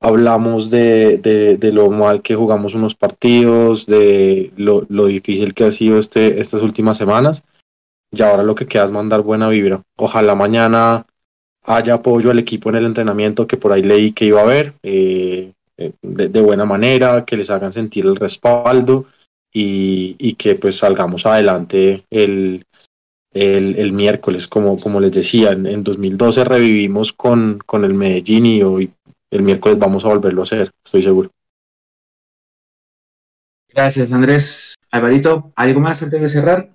[0.00, 5.98] hablamos de, de, lo mal que jugamos unos partidos, de lo, difícil que ha sido
[5.98, 7.44] este, estas últimas semanas.
[8.10, 9.82] Y ahora lo que queda es mandar buena vibra.
[9.96, 11.06] Ojalá mañana
[11.62, 14.74] haya apoyo al equipo en el entrenamiento que por ahí leí que iba a haber,
[14.82, 19.06] eh, eh, de, buena manera, que les hagan sentir el respaldo
[19.52, 22.64] y, que pues salgamos adelante el,
[23.32, 28.92] el, miércoles, como, como les decía, en, 2012 revivimos con, con el Medellín y hoy
[29.30, 31.30] el miércoles vamos a volverlo a hacer, estoy seguro.
[33.72, 34.74] Gracias, Andrés.
[34.90, 36.68] Alvarito, ¿algo más antes de cerrar?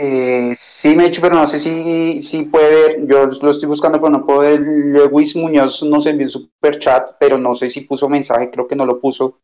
[0.00, 3.06] Eh, sí, me he hecho, pero no sé si, si puede ver.
[3.08, 4.60] Yo lo estoy buscando, pero no puedo ver.
[4.60, 8.48] Lewis Muñoz nos envió un super chat, pero no sé si puso mensaje.
[8.48, 9.40] Creo que no lo puso.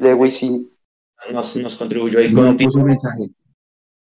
[0.00, 0.70] Lewis sí.
[1.32, 3.30] Nos, nos contribuyó ahí con no puso mensaje.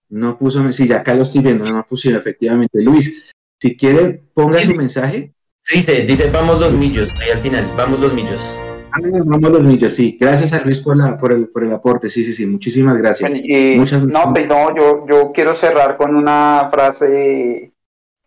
[0.07, 0.83] No puso mensaje.
[0.83, 1.65] Sí, ya acá lo estoy viendo.
[1.65, 2.81] No puso efectivamente.
[2.81, 3.11] Luis,
[3.59, 5.33] si quiere, ponga su mensaje.
[5.59, 7.13] Sí, dice, dice, vamos los millos.
[7.19, 8.57] Ahí al final, vamos los millos.
[8.99, 10.17] Vamos los millos, sí.
[10.19, 13.31] Gracias a Luis por, la, por, el, por el aporte, sí, sí, sí, muchísimas gracias.
[13.77, 17.73] Muchas, no, pues no, yo, yo quiero cerrar con una frase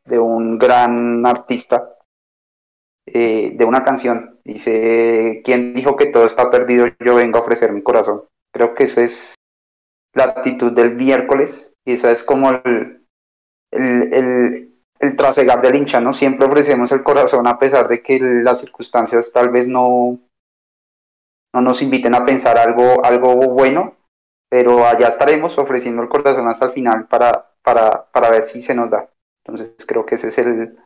[0.05, 1.97] de un gran artista,
[3.07, 4.39] eh, de una canción.
[4.45, 6.87] Dice, ¿quién dijo que todo está perdido?
[7.01, 8.23] Yo vengo a ofrecer mi corazón.
[8.53, 9.35] Creo que eso es
[10.15, 13.07] la actitud del miércoles y esa es como el,
[13.73, 16.13] el, el, el trasegar del hincha, ¿no?
[16.13, 20.21] Siempre ofrecemos el corazón a pesar de que las circunstancias tal vez no,
[21.55, 23.97] no nos inviten a pensar algo, algo bueno,
[24.51, 28.75] pero allá estaremos ofreciendo el corazón hasta el final para, para, para ver si se
[28.75, 29.09] nos da.
[29.45, 30.77] Entonces creo que ese es el,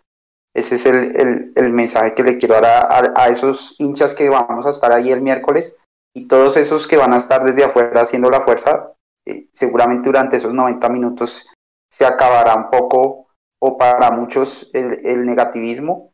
[0.54, 4.66] ese es el, el, mensaje que le quiero dar a, a, esos hinchas que vamos
[4.66, 5.82] a estar ahí el miércoles
[6.14, 8.92] y todos esos que van a estar desde afuera haciendo la fuerza.
[9.26, 11.50] Eh, seguramente durante esos 90 minutos
[11.90, 13.28] se acabará un poco
[13.60, 16.12] o para muchos el, el negativismo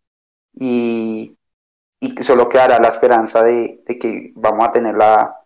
[0.54, 1.36] y,
[2.04, 5.44] y solo quedará la esperanza de, que vamos a tener la,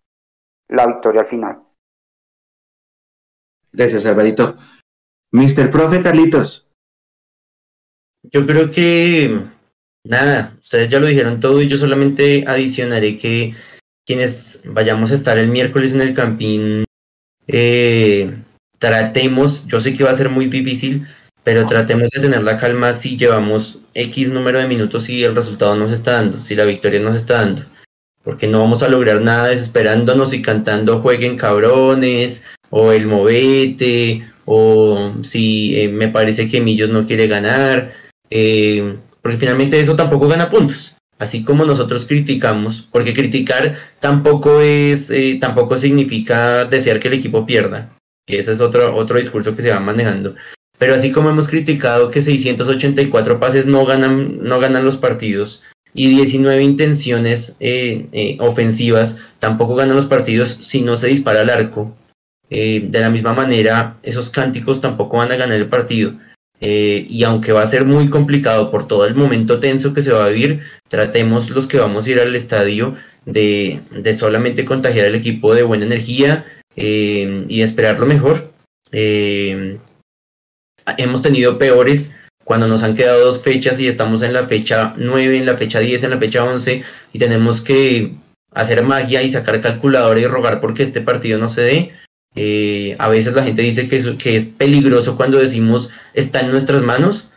[0.69, 1.63] la victoria al final.
[3.73, 4.57] Gracias, Alvarito.
[5.33, 5.71] Mr.
[5.71, 6.67] Profe Carlitos.
[8.25, 9.41] Yo creo que
[10.05, 13.55] nada, ustedes ya lo dijeron todo y yo solamente adicionaré que
[14.07, 16.85] quienes vayamos a estar el miércoles en el campín,
[17.47, 18.35] eh,
[18.79, 21.07] tratemos, yo sé que va a ser muy difícil,
[21.49, 25.75] pero tratemos de tener la calma si llevamos X número de minutos y el resultado
[25.77, 27.65] nos está dando, si la victoria nos está dando.
[28.23, 35.15] Porque no vamos a lograr nada desesperándonos y cantando jueguen cabrones, o el movete, o
[35.23, 37.95] si eh, me parece que Millos no quiere ganar,
[38.29, 40.97] eh, porque finalmente eso tampoco gana puntos.
[41.19, 47.47] Así como nosotros criticamos, porque criticar tampoco es, eh, tampoco significa desear que el equipo
[47.47, 47.97] pierda,
[48.27, 50.35] que ese es otro, otro discurso que se va manejando.
[50.79, 55.63] Pero así como hemos criticado que 684 pases no ganan, no ganan los partidos
[55.95, 61.51] y 19 intenciones eh, eh, ofensivas tampoco ganan los partidos si no se dispara al
[61.51, 61.97] arco,
[62.51, 66.15] eh, de la misma manera esos cánticos tampoco van a ganar el partido.
[66.61, 70.25] y aunque va a ser muy complicado por todo el momento tenso que se va
[70.25, 72.95] a vivir, tratemos los que vamos a ir al estadio
[73.27, 76.45] de, de solamente contagiar al equipo de buena energía
[76.75, 78.53] y esperar lo mejor
[80.97, 82.13] hemos tenido peores
[82.45, 85.81] cuando nos han quedado dos fechas y estamos en la fecha 9, en la fecha
[85.81, 86.83] 10, en la fecha 11
[87.13, 88.15] y tenemos que
[88.55, 91.93] hacer magia y sacar calculadora y rogar porque este partido no se dé.
[92.35, 96.83] Eh, a veces la gente dice que, que es peligroso cuando decimos está en nuestras
[96.83, 97.31] manos,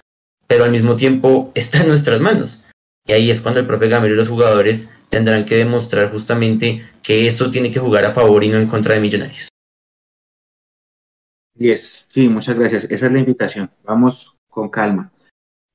[0.48, 2.64] pero al mismo tiempo está en nuestras manos.
[3.06, 7.28] Y ahí es cuando el profe Gamero y los jugadores tendrán que demostrar justamente que
[7.28, 9.51] eso tiene que jugar a favor y no en contra de Millonarios.
[11.62, 12.86] Yes, sí, muchas gracias.
[12.86, 13.70] Esa es la invitación.
[13.84, 15.12] Vamos con calma.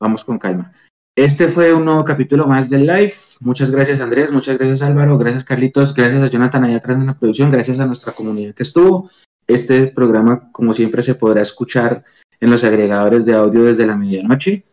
[0.01, 0.73] Vamos con calma.
[1.15, 3.15] Este fue un nuevo capítulo más del live.
[3.39, 7.19] Muchas gracias Andrés, muchas gracias Álvaro, gracias Carlitos, gracias a Jonathan allá atrás en la
[7.19, 9.11] producción, gracias a nuestra comunidad que estuvo.
[9.47, 12.05] Este programa, como siempre, se podrá escuchar
[12.41, 14.65] en los agregadores de audio desde la medianoche.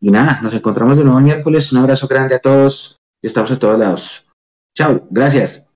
[0.00, 1.72] Y nada, nos encontramos de nuevo miércoles.
[1.72, 4.26] Un abrazo grande a todos y estamos a todos lados.
[4.76, 5.69] Chao, gracias.